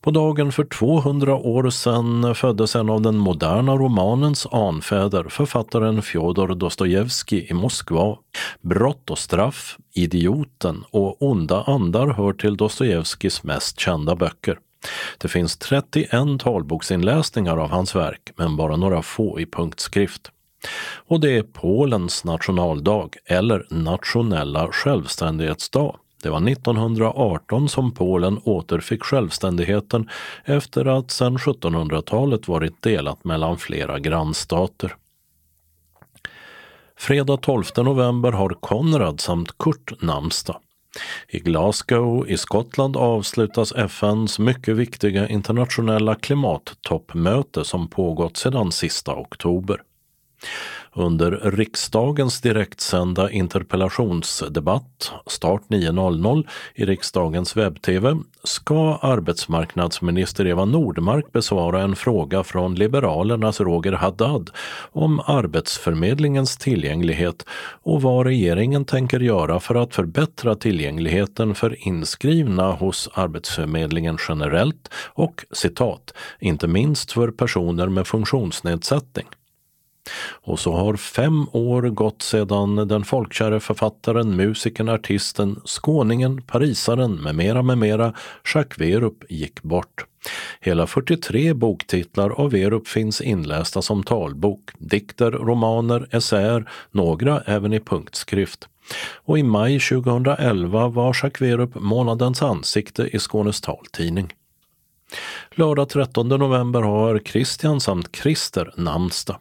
[0.00, 6.54] På dagen för 200 år sedan föddes en av den moderna romanens anfäder, författaren Fjodor
[6.54, 8.16] Dostojevskij i Moskva.
[8.60, 14.58] Brott och straff, Idioten och Onda andar hör till Dostojevskijs mest kända böcker.
[15.18, 16.10] Det finns 31
[16.40, 20.30] talboksinläsningar av hans verk, men bara några få i punktskrift.
[21.06, 25.96] Och det är Polens nationaldag, eller nationella självständighetsdag.
[26.22, 30.08] Det var 1918 som Polen återfick självständigheten
[30.44, 34.94] efter att sedan 1700-talet varit delat mellan flera grannstater.
[36.96, 40.60] Fredag 12 november har Konrad samt Kurt namnsdag.
[41.28, 49.82] I Glasgow i Skottland avslutas FNs mycket viktiga internationella klimattoppmöte som pågått sedan sista oktober.
[50.92, 61.96] Under riksdagens direktsända interpellationsdebatt, start 9.00 i riksdagens webb-tv, ska arbetsmarknadsminister Eva Nordmark besvara en
[61.96, 64.50] fråga från Liberalernas Roger Haddad
[64.92, 67.46] om Arbetsförmedlingens tillgänglighet
[67.82, 75.44] och vad regeringen tänker göra för att förbättra tillgängligheten för inskrivna hos Arbetsförmedlingen generellt och
[75.52, 79.26] citat, inte minst för personer med funktionsnedsättning.
[80.42, 87.34] Och så har fem år gått sedan den folkkäre författaren, musikern, artisten, skåningen, parisaren med
[87.34, 88.14] mera med mera
[88.54, 90.04] Jacques Werup gick bort.
[90.60, 97.80] Hela 43 boktitlar av Werup finns inlästa som talbok, dikter, romaner, essäer, några även i
[97.80, 98.68] punktskrift.
[99.24, 104.32] Och i maj 2011 var Jacques Werup månadens ansikte i Skånes taltidning.
[105.50, 109.38] Lördag 13 november har Christian samt Christer namnsdag.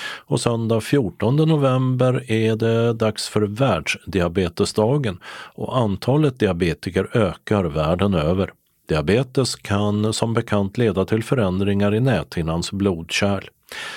[0.00, 5.18] Och söndag 14 november är det dags för världsdiabetesdagen
[5.54, 8.52] och antalet diabetiker ökar världen över.
[8.88, 13.48] Diabetes kan som bekant leda till förändringar i näthinnans blodkärl.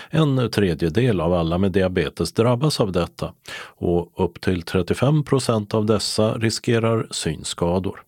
[0.09, 3.33] En tredjedel av alla med diabetes drabbas av detta
[3.77, 8.01] och upp till 35 procent av dessa riskerar synskador.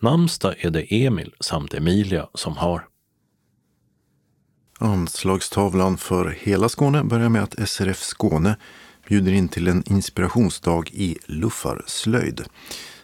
[0.00, 2.86] Namnsdag är det Emil samt Emilia som har.
[4.82, 8.56] Anslagstavlan för hela Skåne börjar med att SRF Skåne
[9.08, 12.42] bjuder in till en inspirationsdag i luffarslöjd.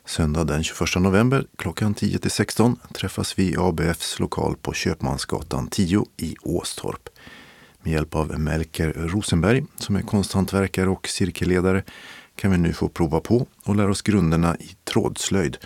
[0.05, 5.69] Söndag den 21 november klockan 10 till 16 träffas vi i ABFs lokal på Köpmansgatan
[5.69, 7.09] 10 i Åstorp.
[7.83, 11.85] Med hjälp av Melker Rosenberg som är konsthantverkare och cirkelledare
[12.37, 15.57] kan vi nu få prova på och lära oss grunderna i trådslöjd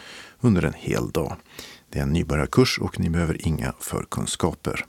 [0.40, 1.36] under en hel dag.
[1.90, 4.86] Det är en nybörjarkurs och ni behöver inga förkunskaper.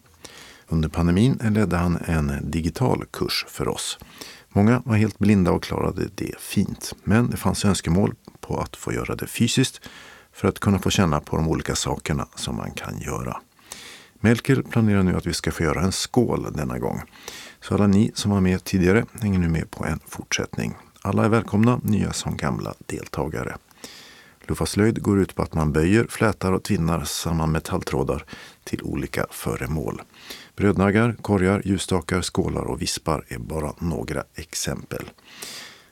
[0.67, 3.99] Under pandemin ledde han en digital kurs för oss.
[4.49, 6.93] Många var helt blinda och klarade det fint.
[7.03, 9.81] Men det fanns önskemål på att få göra det fysiskt
[10.33, 13.37] för att kunna få känna på de olika sakerna som man kan göra.
[14.19, 17.01] Melker planerar nu att vi ska få göra en skål denna gång.
[17.61, 20.75] Så alla ni som var med tidigare hänger nu med på en fortsättning.
[21.01, 23.57] Alla är välkomna, nya som gamla deltagare.
[24.47, 28.25] Luffaslöjd går ut på att man böjer, flätar och tvinnar samman metalltrådar
[28.63, 30.01] till olika föremål.
[30.55, 35.09] Brödnaggar, korgar, ljusstakar, skålar och vispar är bara några exempel.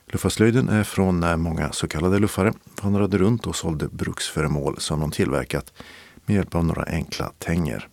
[0.07, 5.12] Luffarslöjden är från när många så kallade luffare vandrade runt och sålde bruksföremål som de
[5.12, 5.74] tillverkat
[6.26, 7.88] med hjälp av några enkla tänger.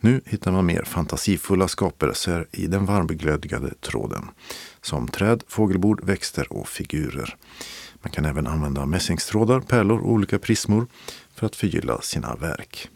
[0.00, 4.30] Nu hittar man mer fantasifulla skapelser i den varmglödgade tråden.
[4.80, 7.36] Som träd, fågelbord, växter och figurer.
[8.02, 10.86] Man kan även använda mässingstrådar, pärlor och olika prismor
[11.34, 12.88] för att förgylla sina verk.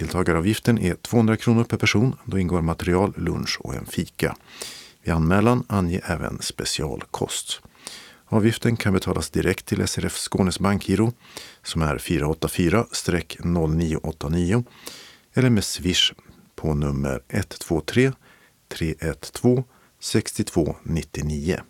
[0.00, 2.16] Deltagaravgiften är 200 kronor per person.
[2.24, 4.36] Då ingår material, lunch och en fika.
[5.02, 7.60] Vid anmälan ange även specialkost.
[8.26, 11.12] Avgiften kan betalas direkt till SRF Skånes bankgiro
[11.62, 14.64] som är 484-0989
[15.34, 16.12] eller med swish
[16.54, 18.12] på nummer 123
[18.68, 19.62] 312
[20.00, 21.60] 6299.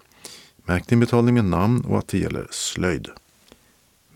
[0.65, 3.09] Märk din betalning med namn och att det gäller slöjd.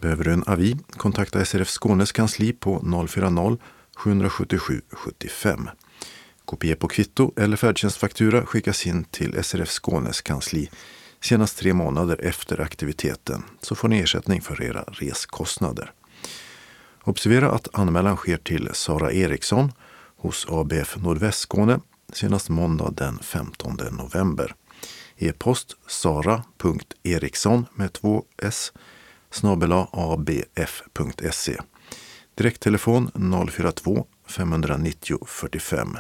[0.01, 0.77] Behöver du en avi?
[0.97, 3.59] Kontakta SRF Skånes kansli på 040
[3.97, 5.71] 777 75.
[6.45, 10.71] Kopia på kvitto eller färdtjänstfaktura skickas in till SRF Skånes kansli
[11.21, 15.93] senast tre månader efter aktiviteten så får ni ersättning för era reskostnader.
[17.05, 19.73] Observera att anmälan sker till Sara Eriksson
[20.17, 21.81] hos ABF Nordvästskåne
[22.13, 24.55] senast måndag den 15 november.
[25.17, 28.73] E-post sara.eriksson med två s
[29.31, 31.61] snabela abf.se
[32.35, 33.11] Direkttelefon
[33.51, 35.97] 042 590 45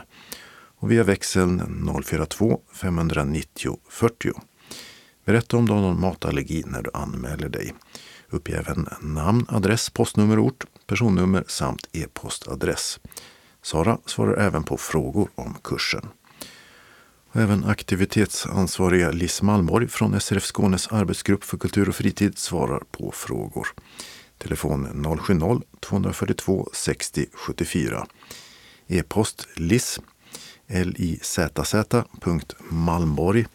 [0.78, 4.32] och via växeln 042 590 40.
[5.24, 7.74] Berätta om du har någon matallergi när du anmäler dig.
[8.31, 13.01] Uppge även namn, adress, postnummer, ort, personnummer samt e-postadress.
[13.62, 16.09] Sara svarar även på frågor om kursen.
[17.31, 23.11] Och även aktivitetsansvariga Liss Malmborg från SRF Skånes arbetsgrupp för kultur och fritid svarar på
[23.15, 23.69] frågor.
[24.39, 25.06] Telefon
[25.81, 28.06] 070-242 60 74.
[28.86, 30.01] E-post liss
[30.66, 33.47] lizz.malmborg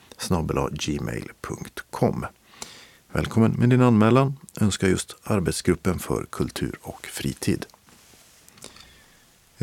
[0.72, 2.26] gmail.com.
[3.12, 7.66] Välkommen med din anmälan önskar just Arbetsgruppen för kultur och fritid.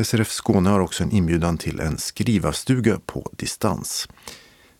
[0.03, 4.07] SRF Skåne har också en inbjudan till en skrivarstuga på distans.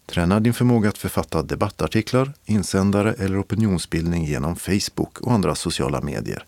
[0.07, 6.45] Träna din förmåga att författa debattartiklar, insändare eller opinionsbildning genom Facebook och andra sociala medier.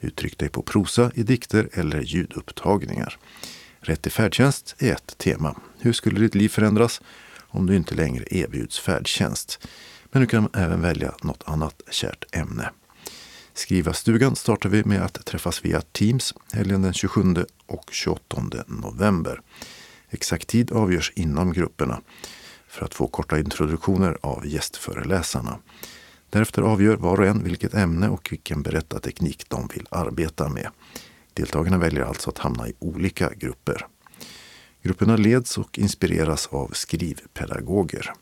[0.00, 3.18] Uttryck dig på prosa, i dikter eller ljudupptagningar.
[3.80, 5.56] Rätt till färdtjänst är ett tema.
[5.78, 7.00] Hur skulle ditt liv förändras
[7.38, 9.68] om du inte längre erbjuds färdtjänst?
[10.04, 12.70] Men du kan även välja något annat kärt ämne.
[13.54, 17.22] Skriva stugan startar vi med att träffas via Teams helgen den 27
[17.66, 19.40] och 28 november.
[20.10, 22.00] Exakt tid avgörs inom grupperna
[22.72, 25.58] för att få korta introduktioner av gästföreläsarna.
[26.30, 30.68] Därefter avgör var och en vilket ämne och vilken berättarteknik de vill arbeta med.
[31.34, 33.86] Deltagarna väljer alltså att hamna i olika grupper.
[34.82, 38.12] Grupperna leds och inspireras av skrivpedagoger.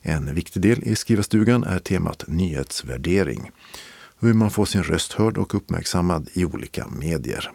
[0.00, 3.50] En viktig del i Skrivarstugan är temat nyhetsvärdering.
[4.18, 7.50] Hur man får sin röst hörd och uppmärksammad i olika medier.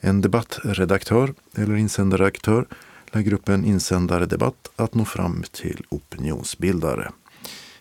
[0.00, 2.66] En debattredaktör eller insändarredaktör
[3.16, 7.12] med gruppen Insändare Debatt att nå fram till opinionsbildare.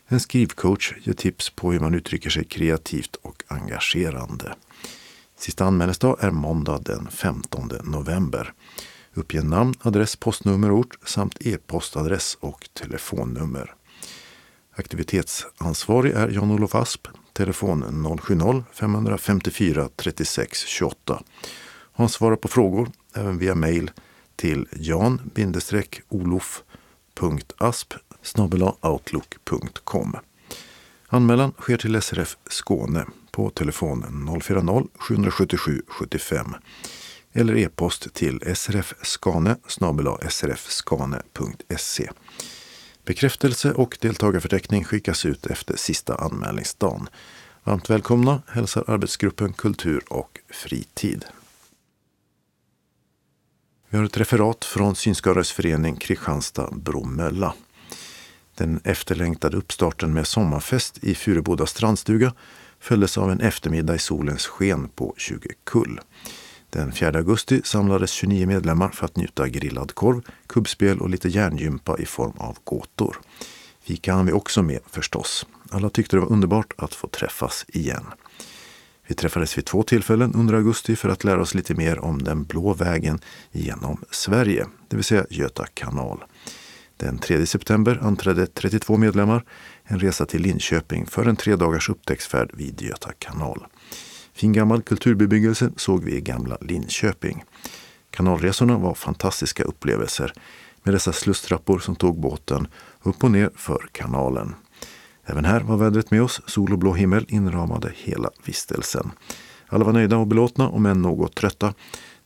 [0.08, 4.56] En skrivcoach ger tips på hur man uttrycker sig kreativt och engagerande.
[5.40, 8.54] Sista anmälningsdag är måndag den 15 november.
[9.14, 13.74] Uppge namn, adress, postnummer, och ort samt e-postadress och telefonnummer.
[14.76, 17.08] Aktivitetsansvarig är Jan-Olof Asp.
[17.34, 21.24] Telefon 070-554 36 28.
[21.94, 23.92] Han svarar på frågor även via mejl
[24.36, 25.14] till jan-olof.asp
[28.82, 30.18] outlook.com.
[31.08, 34.06] Anmälan sker till SRF Skåne på telefon
[34.44, 36.56] 040-777 75
[37.34, 39.58] eller e-post till srfskane
[40.30, 42.10] srfskane.se.
[43.06, 47.10] Bekräftelse och deltagarförteckning skickas ut efter sista anmälningsdagen.
[47.64, 51.26] Varmt välkomna hälsar arbetsgruppen Kultur och fritid.
[53.96, 57.54] Vi har ett referat från Synskadades förening Kristianstad-Bromölla.
[58.56, 62.34] Den efterlängtade uppstarten med sommarfest i Furuboda strandstuga
[62.80, 66.00] följdes av en eftermiddag i solens sken på 20 kull.
[66.70, 71.98] Den 4 augusti samlades 29 medlemmar för att njuta grillad korv, kubbspel och lite järngympa
[72.00, 73.18] i form av gåtor.
[73.82, 75.46] Fika hann vi också med förstås.
[75.70, 78.06] Alla tyckte det var underbart att få träffas igen.
[79.08, 82.44] Vi träffades vid två tillfällen under augusti för att lära oss lite mer om den
[82.44, 83.20] blå vägen
[83.52, 86.24] genom Sverige, det vill säga Göta kanal.
[86.98, 89.44] Den 3 september anträdde 32 medlemmar
[89.84, 93.66] en resa till Linköping för en tre dagars upptäcktsfärd vid Göta kanal.
[94.34, 97.44] Fin gammal kulturbebyggelse såg vi i gamla Linköping.
[98.10, 100.34] Kanalresorna var fantastiska upplevelser
[100.84, 102.68] med dessa slusstrappor som tog båten
[103.04, 104.56] upp och ner för kanalen.
[105.26, 106.42] Även här var vädret med oss.
[106.46, 109.12] Sol och blå himmel inramade hela vistelsen.
[109.68, 111.74] Alla var nöjda och belåtna, om än något trötta,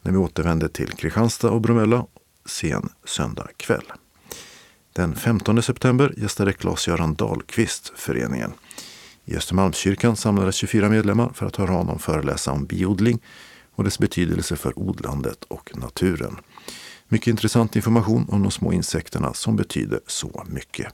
[0.02, 2.06] när vi återvände till Kristianstad och Bromölla
[2.46, 3.86] sen söndag kväll.
[4.94, 8.52] Den 15 september gästade Claes-Göran Dahlqvist föreningen.
[9.26, 13.20] I Östermalmskyrkan samlades 24 medlemmar för att höra honom föreläsa om biodling
[13.76, 16.36] och dess betydelse för odlandet och naturen.
[17.08, 20.94] Mycket intressant information om de små insekterna som betyder så mycket.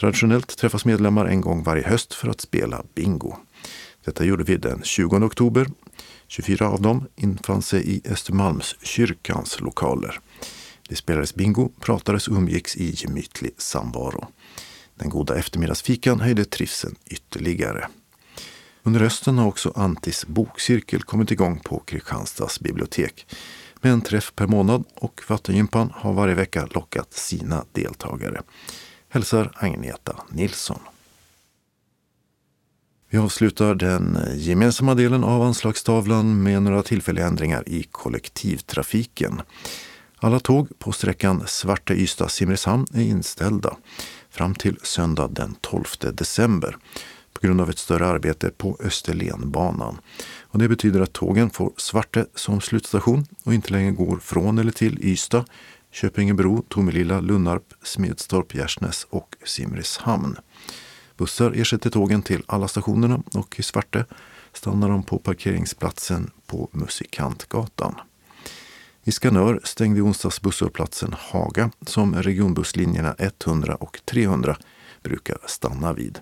[0.00, 3.36] Traditionellt träffas medlemmar en gång varje höst för att spela bingo.
[4.04, 5.66] Detta gjorde vi den 20 oktober.
[6.28, 10.20] 24 av dem infann sig i Östermalmskyrkans lokaler.
[10.88, 14.28] Det spelades bingo, pratades och umgicks i gemytlig samvaro.
[14.94, 17.88] Den goda eftermiddagsfikan höjde trivseln ytterligare.
[18.82, 23.26] Under hösten har också Antis bokcirkel kommit igång på Kristianstads bibliotek
[23.80, 28.42] med en träff per månad och Vattengympan har varje vecka lockat sina deltagare.
[29.16, 30.80] Hälsar Agneta Nilsson.
[33.08, 39.42] Vi avslutar den gemensamma delen av anslagstavlan med några tillfälliga ändringar i kollektivtrafiken.
[40.16, 43.76] Alla tåg på sträckan Svarte-Ystad-Simrishamn är inställda
[44.30, 46.76] fram till söndag den 12 december
[47.32, 49.98] på grund av ett större arbete på Österlenbanan.
[50.40, 54.72] Och det betyder att tågen får Svarte som slutstation och inte längre går från eller
[54.72, 55.44] till Ystad,
[55.90, 60.36] Köpingebro, Tomelilla, Lunnarp, Smedstorp, Gärsnäs och Simrishamn.
[61.16, 64.04] Bussar ersätter tågen till alla stationerna och i Svarte
[64.52, 67.94] stannar de på parkeringsplatsen på Musikantgatan.
[69.04, 74.56] I Skanör stängde i onsdags busshållplatsen Haga som regionbusslinjerna 100 och 300
[75.02, 76.18] brukar stanna vid.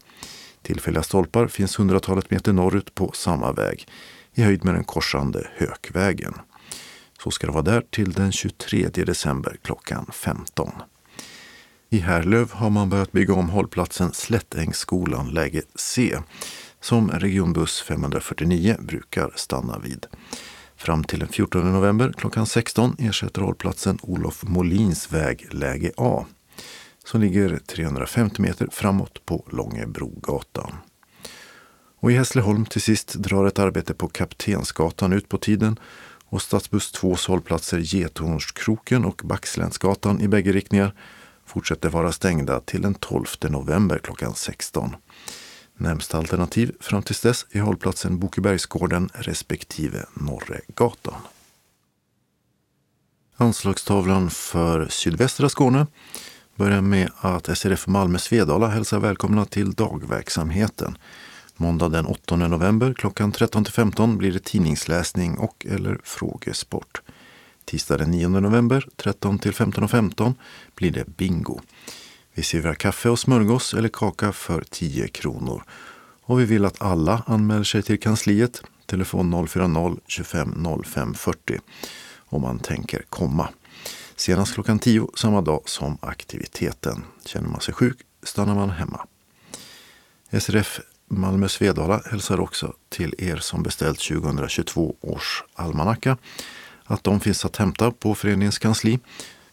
[0.62, 3.89] Tillfälliga stolpar finns hundratalet meter norrut på samma väg
[4.35, 6.35] i höjd med den korsande Hökvägen.
[7.24, 10.70] Så ska det vara där till den 23 december klockan 15.
[11.90, 16.18] I Härlöv har man börjat bygga om hållplatsen Slättängsskolan läge C
[16.80, 20.06] som regionbuss 549 brukar stanna vid.
[20.76, 26.26] Fram till den 14 november klockan 16 ersätter hållplatsen Olof Molins väg läge A.
[27.05, 30.72] som ligger 350 meter framåt på Långebrogatan.
[32.01, 35.78] Och i Hässleholm till sist drar ett arbete på Kaptensgatan ut på tiden
[36.35, 40.94] och stadsbuss 2 hållplatser Getornskroken och Baxländsgatan i bägge riktningar
[41.47, 44.97] fortsätter vara stängda till den 12 november klockan 16.
[45.77, 51.15] Närmsta alternativ fram till dess är hållplatsen Bokebergsgården respektive Norregatan.
[53.36, 55.86] Anslagstavlan för sydvästra Skåne
[56.56, 60.98] börjar med att SRF Malmö Svedala hälsar välkomna till dagverksamheten.
[61.56, 67.02] Måndag den 8 november klockan 13 15 blir det tidningsläsning och eller frågesport.
[67.64, 70.35] Tisdag den 9 november 13 till 15.15 15
[70.74, 71.60] blir det bingo.
[72.35, 75.64] Vi serverar kaffe och smörgås eller kaka för 10 kronor.
[76.22, 78.62] Och vi vill att alla anmäler sig till kansliet.
[78.86, 81.59] Telefon 040-25 05 40
[82.16, 83.48] om man tänker komma.
[84.16, 87.05] Senast klockan 10 samma dag som aktiviteten.
[87.26, 89.06] Känner man sig sjuk stannar man hemma.
[90.40, 96.16] SRF Malmö Svedala hälsar också till er som beställt 2022 års almanacka
[96.85, 98.98] att de finns att hämta på föreningens kansli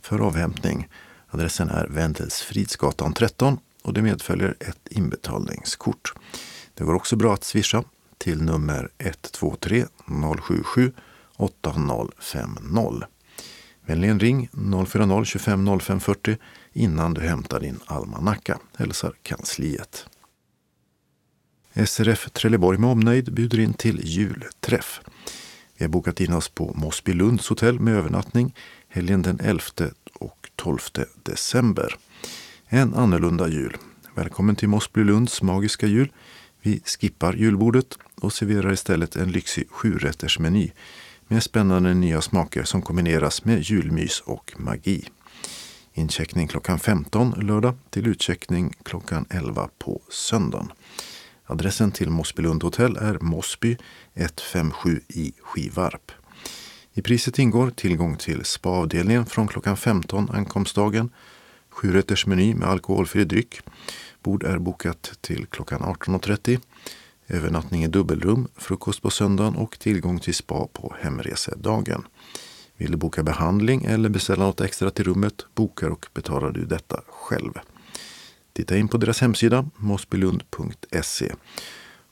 [0.02, 0.88] för avhämtning.
[1.30, 6.14] Adressen är Wendelsfridsgatan 13 och det medföljer ett inbetalningskort.
[6.74, 7.84] Det går också bra att swisha
[8.18, 9.86] till nummer 123
[10.40, 10.92] 077
[11.38, 13.06] 8050.
[13.86, 14.50] Vänligen ring
[14.88, 16.38] 040 25 05 40
[16.74, 20.06] innan du hämtar din almanacka, hälsar kansliet.
[21.74, 25.02] SRF Trelleborg med omnejd bjuder in till julträff.
[25.78, 28.56] Vi har bokat in oss på Mosby Lunds hotell med övernattning
[28.90, 29.62] helgen den 11
[30.14, 30.78] och 12
[31.24, 31.96] december.
[32.68, 33.78] En annorlunda jul.
[34.16, 36.12] Välkommen till Mosby Lunds magiska jul.
[36.62, 40.72] Vi skippar julbordet och serverar istället en lyxig sjurättersmeny
[41.28, 45.08] med spännande nya smaker som kombineras med julmys och magi.
[45.94, 50.72] Incheckning klockan 15 lördag till utcheckning klockan 11 på söndagen.
[51.52, 53.78] Adressen till Mossbylund hotell är Mossby
[54.14, 56.12] 157 i Skivarp.
[56.94, 61.10] I priset ingår tillgång till spaavdelningen från klockan 15 ankomstdagen,
[61.70, 63.62] sjurätters meny med alkoholfri dryck.
[64.24, 66.60] Bord är bokat till klockan 18.30.
[67.28, 72.04] Övernattning i dubbelrum, frukost på söndagen och tillgång till spa på hemresedagen.
[72.78, 77.02] Vill du boka behandling eller beställa något extra till rummet bokar och betalar du detta
[77.08, 77.54] själv.
[78.62, 81.34] Titta in på deras hemsida mossbylund.se.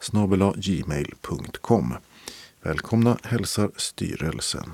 [0.00, 1.94] snabel gmail.com.
[2.62, 4.70] Välkomna hälsar styrelsen.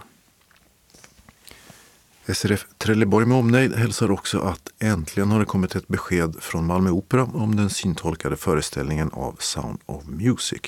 [2.34, 6.90] SRF Trelleborg med omnejd hälsar också att äntligen har det kommit ett besked från Malmö
[6.90, 10.62] Opera om den syntolkade föreställningen av Sound of Music.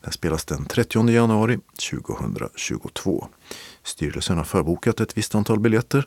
[0.00, 1.58] Den spelas den 30 januari
[1.90, 3.28] 2022.
[3.82, 6.06] Styrelsen har förbokat ett visst antal biljetter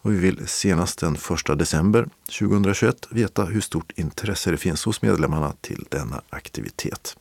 [0.00, 5.02] och vi vill senast den 1 december 2021 veta hur stort intresse det finns hos
[5.02, 7.16] medlemmarna till denna aktivitet.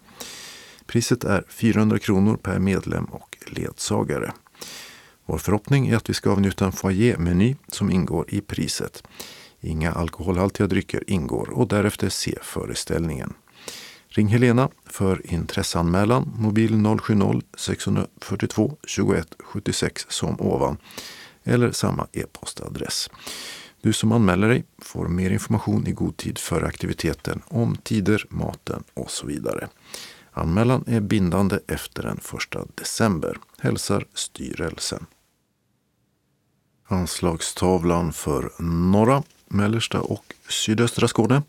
[0.86, 4.34] Priset är 400 kronor per medlem och ledsagare.
[5.30, 9.04] Vår förhoppning är att vi ska avnjuta en foajémeny som ingår i priset.
[9.60, 13.34] Inga alkoholhaltiga drycker ingår och därefter se föreställningen.
[14.08, 20.78] Ring Helena för intresseanmälan mobil 070-642 21 76 som ovan
[21.44, 23.10] eller samma e-postadress.
[23.82, 28.84] Du som anmäler dig får mer information i god tid före aktiviteten om tider, maten
[28.94, 29.68] och så vidare.
[30.32, 32.24] Anmälan är bindande efter den 1
[32.76, 33.38] december.
[33.60, 35.06] Hälsar styrelsen.
[36.88, 41.41] Anslagstavlan för norra, mellersta och sydöstra Skåne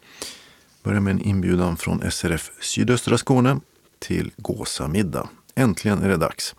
[0.83, 3.61] börjar med en inbjudan från SRF Sydöstra Skåne
[3.99, 5.29] till gåsamiddag.
[5.55, 6.55] Äntligen är det dags.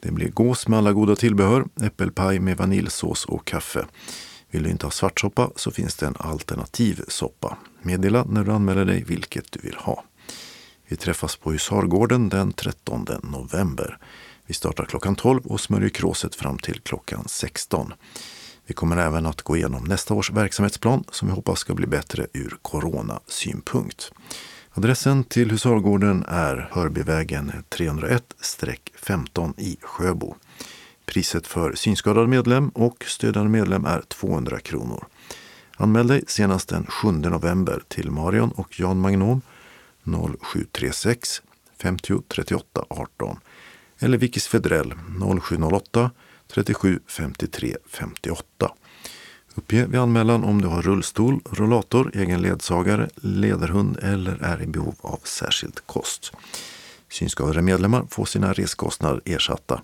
[0.00, 3.86] Det blir gås med alla goda tillbehör, äppelpaj med vaniljsås och kaffe.
[4.50, 7.56] Vill du inte ha svartsoppa så finns det en alternativ soppa.
[7.82, 10.04] Meddela när du anmäler dig vilket du vill ha.
[10.88, 13.98] Vi träffas på Husargården den 13 november.
[14.50, 17.92] Vi startar klockan 12 och smörjer kråset fram till klockan 16.
[18.66, 22.26] Vi kommer även att gå igenom nästa års verksamhetsplan som vi hoppas ska bli bättre
[22.32, 24.12] ur coronasynpunkt.
[24.70, 30.34] Adressen till Husargården är Hörbyvägen 301-15 i Sjöbo.
[31.06, 35.06] Priset för synskadad medlem och stödjande medlem är 200 kronor.
[35.76, 39.42] Anmäl dig senast den 7 november till Marion och Jan Magnon
[40.04, 41.42] 0736
[41.82, 43.38] 50 38 18
[44.00, 44.94] eller Vicky Svedrell
[45.42, 46.10] 0708
[46.52, 48.44] 37 53 58.
[49.54, 54.94] Uppge vid anmälan om du har rullstol, rollator, egen ledsagare, ledarhund eller är i behov
[55.00, 56.32] av särskild kost.
[57.08, 59.82] Synskadade medlemmar får sina reskostnader ersatta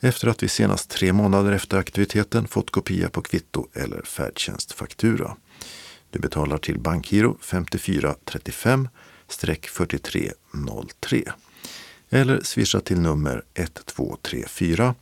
[0.00, 5.36] efter att vi senast tre månader efter aktiviteten fått kopia på kvitto eller färdtjänstfaktura.
[6.10, 8.88] Du betalar till Bankgiro 5435
[9.28, 11.32] 4303
[12.10, 14.94] eller swisha till nummer 1234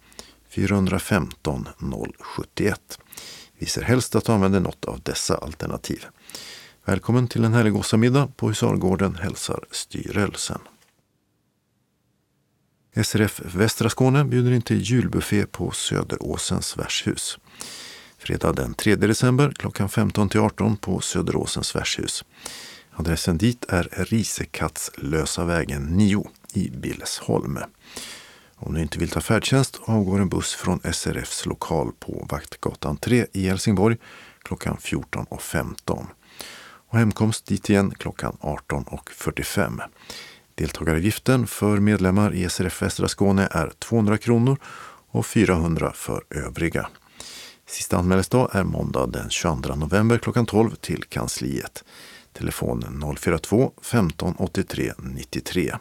[0.49, 1.69] 415
[2.21, 2.99] 071.
[3.59, 6.07] Vi ser helst att du använder något av dessa alternativ.
[6.85, 10.61] Välkommen till en härlig middag på Husargården hälsar styrelsen.
[13.05, 17.39] SRF Västra Skåne bjuder in till julbuffé på Söderåsens värdshus.
[18.19, 22.25] Fredag den 3 december klockan 15 till 18 på Söderåsens värdshus.
[22.91, 27.59] Adressen dit är Risekattslösa vägen 9 i Billesholm.
[28.57, 33.27] Om du inte vill ta färdtjänst avgår en buss från SRFs lokal på Vaktgatan 3
[33.33, 33.97] i Helsingborg
[34.43, 36.07] klockan 14.15.
[36.89, 39.81] Och hemkomst dit igen klockan 18.45.
[40.55, 44.59] Deltagaravgiften för medlemmar i SRF Västra Skåne är 200 kronor
[45.11, 46.89] och 400 för övriga.
[47.67, 51.85] Sista anmälningsdag är måndag den 22 november klockan 12 till kansliet.
[52.33, 55.75] Telefon 042 15 83 93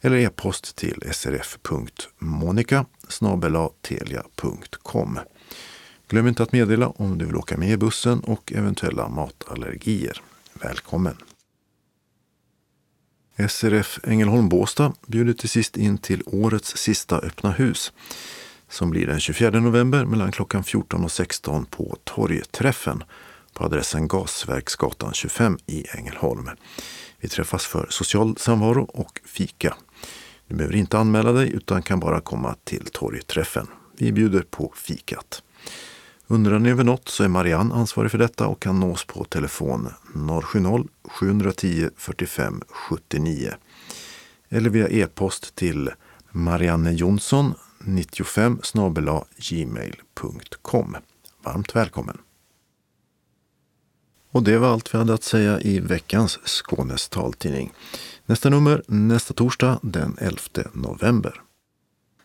[0.00, 2.86] eller e-post till srf.monica
[3.82, 5.18] telia.com.
[6.08, 10.22] Glöm inte att meddela om du vill åka med i bussen och eventuella matallergier.
[10.52, 11.16] Välkommen!
[13.48, 17.92] SRF Ängelholm Båstad bjuder till sist in till årets sista öppna hus
[18.68, 23.04] som blir den 24 november mellan klockan 14 och 16 på Torgträffen
[23.52, 26.50] på adressen Gasverksgatan 25 i Ängelholm.
[27.20, 29.76] Vi träffas för social samvaro och fika.
[30.48, 33.66] Du behöver inte anmäla dig utan kan bara komma till torgträffen.
[33.96, 35.42] Vi bjuder på fikat.
[36.26, 39.88] Undrar ni över något så är Marianne ansvarig för detta och kan nås på telefon
[40.14, 43.54] 070-710 45 79
[44.48, 45.90] eller via e-post till
[46.30, 48.60] mariannejonsson 95
[49.50, 50.96] gmail.com.
[51.42, 52.18] Varmt välkommen!
[54.30, 57.72] Och det var allt vi hade att säga i veckans Skånes taltidning.
[58.28, 60.38] Nästa nummer nästa torsdag den 11
[60.72, 61.42] november.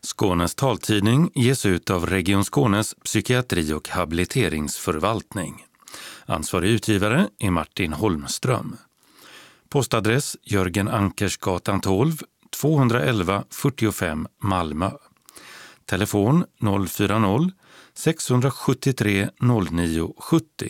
[0.02, 5.66] Skånes taltidning ges ut av Region Skånes psykiatri och habiliteringsförvaltning.
[6.26, 8.76] Ansvarig utgivare är Martin Holmström.
[9.70, 12.18] Postadress Jörgen Ankersgatan 12,
[12.62, 14.92] 211 45 Malmö.
[15.86, 20.70] Telefon 040-673 0970.